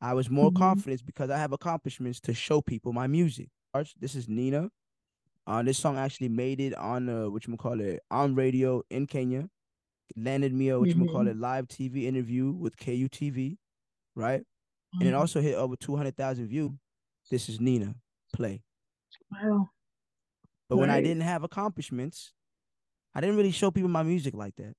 I 0.00 0.14
was 0.14 0.30
more 0.30 0.50
mm-hmm. 0.50 0.62
confident 0.62 1.04
because 1.04 1.30
I 1.30 1.38
have 1.38 1.52
accomplishments 1.52 2.20
to 2.20 2.34
show 2.34 2.60
people 2.60 2.92
my 2.92 3.06
music. 3.06 3.48
This 3.98 4.14
is 4.14 4.28
Nina. 4.28 4.70
Uh, 5.46 5.62
this 5.62 5.78
song 5.78 5.96
actually 5.96 6.28
made 6.28 6.60
it 6.60 6.74
on 6.76 7.08
uh, 7.08 7.28
what 7.28 7.46
you 7.46 7.56
call 7.56 7.80
it 7.80 8.00
on 8.10 8.34
radio 8.34 8.82
in 8.90 9.06
Kenya 9.06 9.48
landed 10.16 10.52
me 10.52 10.68
a 10.68 10.78
what 10.78 10.88
mm-hmm. 10.88 11.02
you 11.02 11.08
call 11.08 11.28
it 11.28 11.36
live 11.36 11.68
TV 11.68 12.04
interview 12.04 12.50
with 12.50 12.76
KUTV, 12.76 13.56
right? 14.14 14.40
Mm-hmm. 14.40 15.00
And 15.00 15.08
it 15.08 15.12
mm-hmm. 15.12 15.20
also 15.20 15.40
hit 15.40 15.54
over 15.54 15.76
two 15.76 15.96
hundred 15.96 16.16
thousand 16.16 16.48
views. 16.48 16.72
This 17.30 17.48
is 17.48 17.60
Nina 17.60 17.94
play. 18.32 18.62
Wow. 19.30 19.70
But 20.68 20.76
right. 20.76 20.80
when 20.80 20.90
I 20.90 21.00
didn't 21.00 21.22
have 21.22 21.44
accomplishments, 21.44 22.32
I 23.14 23.20
didn't 23.20 23.36
really 23.36 23.52
show 23.52 23.70
people 23.70 23.90
my 23.90 24.02
music 24.02 24.34
like 24.34 24.56
that. 24.56 24.74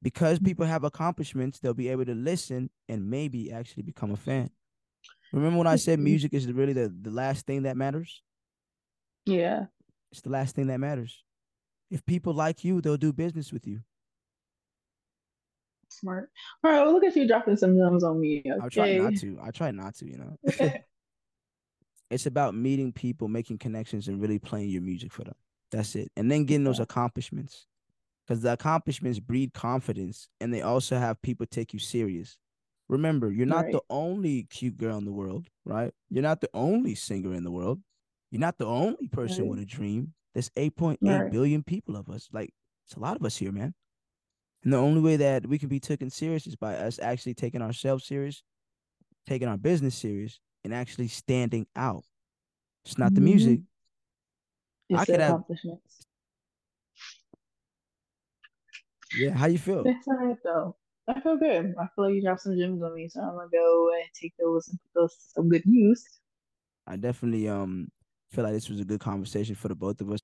Because 0.00 0.38
people 0.38 0.64
have 0.64 0.84
accomplishments, 0.84 1.58
they'll 1.58 1.74
be 1.74 1.88
able 1.88 2.04
to 2.04 2.14
listen 2.14 2.70
and 2.88 3.10
maybe 3.10 3.50
actually 3.50 3.82
become 3.82 4.12
a 4.12 4.16
fan. 4.16 4.50
Remember 5.32 5.58
when 5.58 5.66
I 5.66 5.76
said 5.76 5.98
mm-hmm. 5.98 6.04
music 6.04 6.34
is 6.34 6.50
really 6.50 6.72
the, 6.72 6.92
the 7.02 7.10
last 7.10 7.46
thing 7.46 7.64
that 7.64 7.76
matters? 7.76 8.22
Yeah. 9.26 9.66
It's 10.10 10.22
the 10.22 10.30
last 10.30 10.54
thing 10.54 10.68
that 10.68 10.78
matters. 10.78 11.22
If 11.90 12.04
people 12.06 12.32
like 12.32 12.64
you, 12.64 12.80
they'll 12.80 12.96
do 12.96 13.12
business 13.12 13.52
with 13.52 13.66
you. 13.66 13.80
Smart. 15.90 16.30
All 16.62 16.70
right, 16.70 16.82
well, 16.82 16.92
look 16.92 17.04
at 17.04 17.16
you 17.16 17.26
dropping 17.26 17.56
some 17.56 17.76
gems 17.76 18.04
on 18.04 18.20
me. 18.20 18.42
Okay? 18.46 18.58
I 18.62 18.68
try 18.68 18.98
not 18.98 19.16
to. 19.16 19.38
I 19.42 19.50
try 19.50 19.70
not 19.70 19.94
to, 19.96 20.06
you 20.06 20.18
know. 20.18 20.36
it's 22.10 22.26
about 22.26 22.54
meeting 22.54 22.92
people, 22.92 23.28
making 23.28 23.58
connections, 23.58 24.08
and 24.08 24.20
really 24.20 24.38
playing 24.38 24.70
your 24.70 24.82
music 24.82 25.12
for 25.12 25.24
them. 25.24 25.34
That's 25.70 25.94
it. 25.94 26.10
And 26.16 26.30
then 26.30 26.44
getting 26.44 26.64
those 26.64 26.80
accomplishments. 26.80 27.66
Because 28.28 28.42
the 28.42 28.52
accomplishments 28.52 29.18
breed 29.18 29.54
confidence 29.54 30.28
and 30.38 30.52
they 30.52 30.60
also 30.60 30.98
have 30.98 31.22
people 31.22 31.46
take 31.46 31.72
you 31.72 31.78
serious. 31.78 32.36
Remember, 32.88 33.32
you're 33.32 33.46
not 33.46 33.64
right. 33.64 33.72
the 33.72 33.82
only 33.88 34.44
cute 34.44 34.76
girl 34.76 34.98
in 34.98 35.06
the 35.06 35.12
world, 35.12 35.48
right? 35.64 35.92
You're 36.10 36.22
not 36.22 36.42
the 36.42 36.50
only 36.52 36.94
singer 36.94 37.32
in 37.32 37.44
the 37.44 37.50
world. 37.50 37.80
You're 38.30 38.40
not 38.40 38.58
the 38.58 38.66
only 38.66 39.08
person 39.08 39.44
right. 39.44 39.50
with 39.50 39.58
a 39.60 39.64
dream. 39.64 40.12
There's 40.34 40.50
8.8 40.50 40.98
right. 41.00 41.32
billion 41.32 41.62
people 41.62 41.96
of 41.96 42.10
us. 42.10 42.28
Like, 42.32 42.52
it's 42.86 42.96
a 42.96 43.00
lot 43.00 43.16
of 43.16 43.24
us 43.24 43.36
here, 43.36 43.52
man. 43.52 43.74
And 44.62 44.72
the 44.72 44.78
only 44.78 45.00
way 45.00 45.16
that 45.16 45.46
we 45.46 45.58
can 45.58 45.68
be 45.68 45.80
taken 45.80 46.10
serious 46.10 46.46
is 46.46 46.56
by 46.56 46.76
us 46.76 46.98
actually 46.98 47.34
taking 47.34 47.62
ourselves 47.62 48.04
serious, 48.04 48.42
taking 49.26 49.48
our 49.48 49.56
business 49.56 49.94
serious, 49.94 50.40
and 50.64 50.74
actually 50.74 51.08
standing 51.08 51.66
out. 51.76 52.04
It's 52.84 52.98
not 52.98 53.08
mm-hmm. 53.08 53.14
the 53.14 53.20
music. 53.20 53.60
It's 54.88 55.00
I 55.00 55.04
could 55.04 55.20
have. 55.20 55.42
Yeah, 59.16 59.30
how 59.34 59.46
you 59.46 59.58
feel? 59.58 59.84
That's 59.84 60.06
all 60.08 60.16
right 60.16 60.36
though. 60.44 60.76
I 61.08 61.20
feel 61.20 61.38
good. 61.38 61.74
I 61.80 61.86
feel 61.94 62.04
like 62.04 62.14
you 62.14 62.22
dropped 62.22 62.42
some 62.42 62.56
gems 62.58 62.82
on 62.82 62.94
me, 62.94 63.08
so 63.08 63.20
I'm 63.20 63.34
gonna 63.34 63.48
go 63.50 63.90
and 63.94 64.04
take 64.14 64.34
those 64.38 64.68
and 64.68 64.78
put 64.82 65.00
those 65.00 65.16
some 65.34 65.48
good 65.48 65.62
use. 65.64 66.04
I 66.86 66.96
definitely 66.96 67.48
um 67.48 67.88
feel 68.30 68.44
like 68.44 68.52
this 68.52 68.68
was 68.68 68.80
a 68.80 68.84
good 68.84 69.00
conversation 69.00 69.54
for 69.54 69.68
the 69.68 69.74
both 69.74 70.00
of 70.00 70.10
us. 70.10 70.20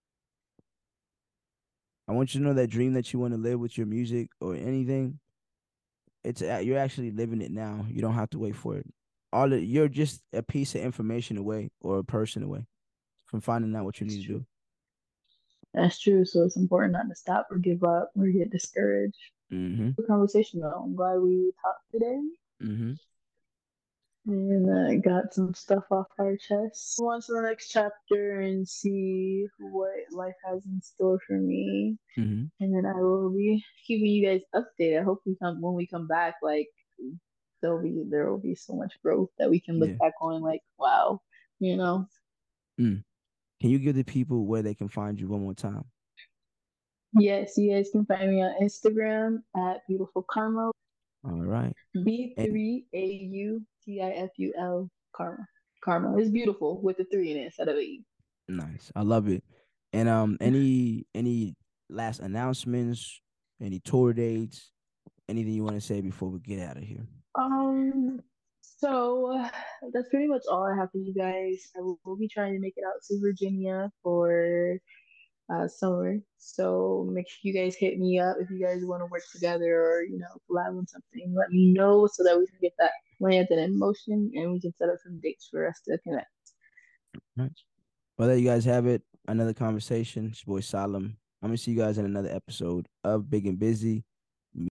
I 2.06 2.12
want 2.12 2.34
you 2.34 2.40
to 2.40 2.46
know 2.46 2.54
that 2.54 2.68
dream 2.68 2.92
that 2.94 3.12
you 3.12 3.18
want 3.18 3.32
to 3.32 3.40
live 3.40 3.58
with 3.60 3.78
your 3.78 3.86
music 3.86 4.28
or 4.40 4.54
anything. 4.54 5.20
It's 6.22 6.40
you're 6.40 6.78
actually 6.78 7.10
living 7.10 7.40
it 7.40 7.50
now. 7.50 7.86
You 7.88 8.02
don't 8.02 8.14
have 8.14 8.30
to 8.30 8.38
wait 8.38 8.56
for 8.56 8.76
it. 8.76 8.86
All 9.32 9.52
of, 9.52 9.62
you're 9.62 9.88
just 9.88 10.22
a 10.32 10.42
piece 10.42 10.74
of 10.74 10.82
information 10.82 11.36
away 11.38 11.70
or 11.80 11.98
a 11.98 12.04
person 12.04 12.42
away 12.42 12.66
from 13.26 13.40
finding 13.40 13.74
out 13.74 13.84
what 13.84 14.00
you 14.00 14.06
need 14.06 14.22
to 14.22 14.28
do. 14.28 14.46
That's 15.74 15.98
true. 15.98 16.24
So 16.24 16.42
it's 16.42 16.56
important 16.56 16.92
not 16.92 17.08
to 17.08 17.14
stop 17.14 17.48
or 17.50 17.58
give 17.58 17.82
up 17.84 18.10
or 18.16 18.28
get 18.28 18.50
discouraged. 18.50 19.18
Mm-hmm. 19.52 19.90
Good 19.90 20.06
conversation 20.06 20.60
though. 20.60 20.82
I'm 20.84 20.94
glad 20.94 21.18
we 21.18 21.52
talked 21.62 21.90
today. 21.92 22.20
Mm-hmm 22.62 22.92
and 24.26 24.70
uh, 24.70 25.00
got 25.02 25.34
some 25.34 25.52
stuff 25.54 25.84
off 25.90 26.06
our 26.18 26.36
chest. 26.36 26.98
On 27.00 27.20
to 27.20 27.32
the 27.32 27.42
next 27.42 27.70
chapter 27.70 28.40
and 28.40 28.66
see 28.66 29.46
what 29.58 29.90
life 30.10 30.34
has 30.48 30.64
in 30.66 30.80
store 30.80 31.18
for 31.26 31.34
me, 31.34 31.96
mm-hmm. 32.16 32.44
and 32.64 32.74
then 32.74 32.86
I 32.86 32.98
will 32.98 33.30
be 33.30 33.62
keeping 33.86 34.06
you 34.06 34.26
guys 34.26 34.40
updated. 34.54 35.00
I 35.00 35.04
hope 35.04 35.22
we 35.26 35.36
come 35.36 35.60
when 35.60 35.74
we 35.74 35.86
come 35.86 36.06
back, 36.06 36.36
like 36.42 36.68
there'll 37.60 37.82
be 37.82 38.04
there 38.08 38.30
will 38.30 38.38
be 38.38 38.54
so 38.54 38.74
much 38.74 38.94
growth 39.02 39.30
that 39.38 39.50
we 39.50 39.60
can 39.60 39.78
look 39.78 39.90
yeah. 39.90 39.96
back 40.00 40.14
on, 40.20 40.40
like 40.42 40.62
wow, 40.78 41.20
you 41.60 41.76
know. 41.76 42.06
Mm. 42.80 43.04
Can 43.64 43.70
you 43.70 43.78
give 43.78 43.96
the 43.96 44.04
people 44.04 44.44
where 44.44 44.60
they 44.60 44.74
can 44.74 44.88
find 44.88 45.18
you 45.18 45.26
one 45.26 45.40
more 45.40 45.54
time? 45.54 45.86
Yes, 47.18 47.56
you 47.56 47.72
guys 47.72 47.88
can 47.90 48.04
find 48.04 48.30
me 48.30 48.42
on 48.42 48.52
Instagram 48.60 49.38
at 49.56 49.80
beautiful 49.88 50.22
karma. 50.30 50.70
All 51.24 51.40
right. 51.40 51.72
B 51.94 52.34
three 52.36 52.84
A 52.92 53.06
U 53.06 53.62
T 53.82 54.02
I 54.02 54.10
F 54.10 54.28
U 54.36 54.52
L 54.58 54.90
Karma. 55.16 55.46
Karma 55.82 56.14
is 56.18 56.28
beautiful 56.28 56.78
with 56.82 56.98
the 56.98 57.04
three 57.04 57.30
in 57.30 57.38
it 57.38 57.44
instead 57.46 57.68
of 57.68 57.76
a 57.76 57.80
E. 57.80 58.04
Nice. 58.48 58.92
I 58.94 59.00
love 59.00 59.28
it. 59.28 59.42
And 59.94 60.10
um, 60.10 60.36
any 60.42 61.06
any 61.14 61.56
last 61.88 62.20
announcements, 62.20 63.18
any 63.62 63.80
tour 63.80 64.12
dates, 64.12 64.72
anything 65.26 65.54
you 65.54 65.64
want 65.64 65.76
to 65.76 65.80
say 65.80 66.02
before 66.02 66.28
we 66.28 66.38
get 66.40 66.68
out 66.68 66.76
of 66.76 66.82
here? 66.82 67.06
Um. 67.34 68.20
So 68.84 69.42
that's 69.92 70.08
pretty 70.10 70.26
much 70.26 70.42
all 70.50 70.64
I 70.64 70.76
have 70.76 70.90
for 70.92 70.98
you 70.98 71.14
guys. 71.14 71.70
I 71.76 71.80
will, 71.80 71.98
will 72.04 72.16
be 72.16 72.28
trying 72.28 72.52
to 72.52 72.60
make 72.60 72.74
it 72.76 72.84
out 72.86 73.02
to 73.08 73.20
Virginia 73.20 73.90
for 74.02 74.78
uh, 75.52 75.68
summer. 75.68 76.18
So 76.38 77.08
make 77.10 77.28
sure 77.28 77.38
you 77.42 77.54
guys 77.54 77.76
hit 77.76 77.98
me 77.98 78.18
up 78.18 78.36
if 78.40 78.50
you 78.50 78.64
guys 78.64 78.82
want 78.84 79.00
to 79.00 79.06
work 79.06 79.22
together 79.32 79.80
or 79.80 80.02
you 80.02 80.18
know 80.18 80.26
collab 80.50 80.78
on 80.78 80.86
something. 80.86 81.34
Let 81.34 81.50
me 81.50 81.72
know 81.72 82.06
so 82.12 82.22
that 82.24 82.38
we 82.38 82.46
can 82.46 82.58
get 82.60 82.74
that 82.78 82.92
planned 83.18 83.48
and 83.50 83.60
in 83.60 83.78
motion, 83.78 84.30
and 84.34 84.52
we 84.52 84.60
can 84.60 84.74
set 84.76 84.88
up 84.88 84.96
some 85.02 85.20
dates 85.22 85.48
for 85.50 85.66
us 85.66 85.80
to 85.86 85.98
connect. 85.98 86.26
Right. 87.36 87.50
Well, 88.18 88.28
there 88.28 88.36
you 88.36 88.48
guys 88.48 88.64
have 88.66 88.86
it. 88.86 89.02
Another 89.26 89.54
conversation. 89.54 90.28
It's 90.30 90.46
your 90.46 90.56
boy 90.56 90.60
Salim. 90.60 91.16
I'm 91.42 91.48
gonna 91.48 91.56
see 91.56 91.72
you 91.72 91.78
guys 91.78 91.98
in 91.98 92.04
another 92.04 92.30
episode 92.30 92.88
of 93.02 93.30
Big 93.30 93.46
and 93.46 93.58
Busy. 93.58 94.04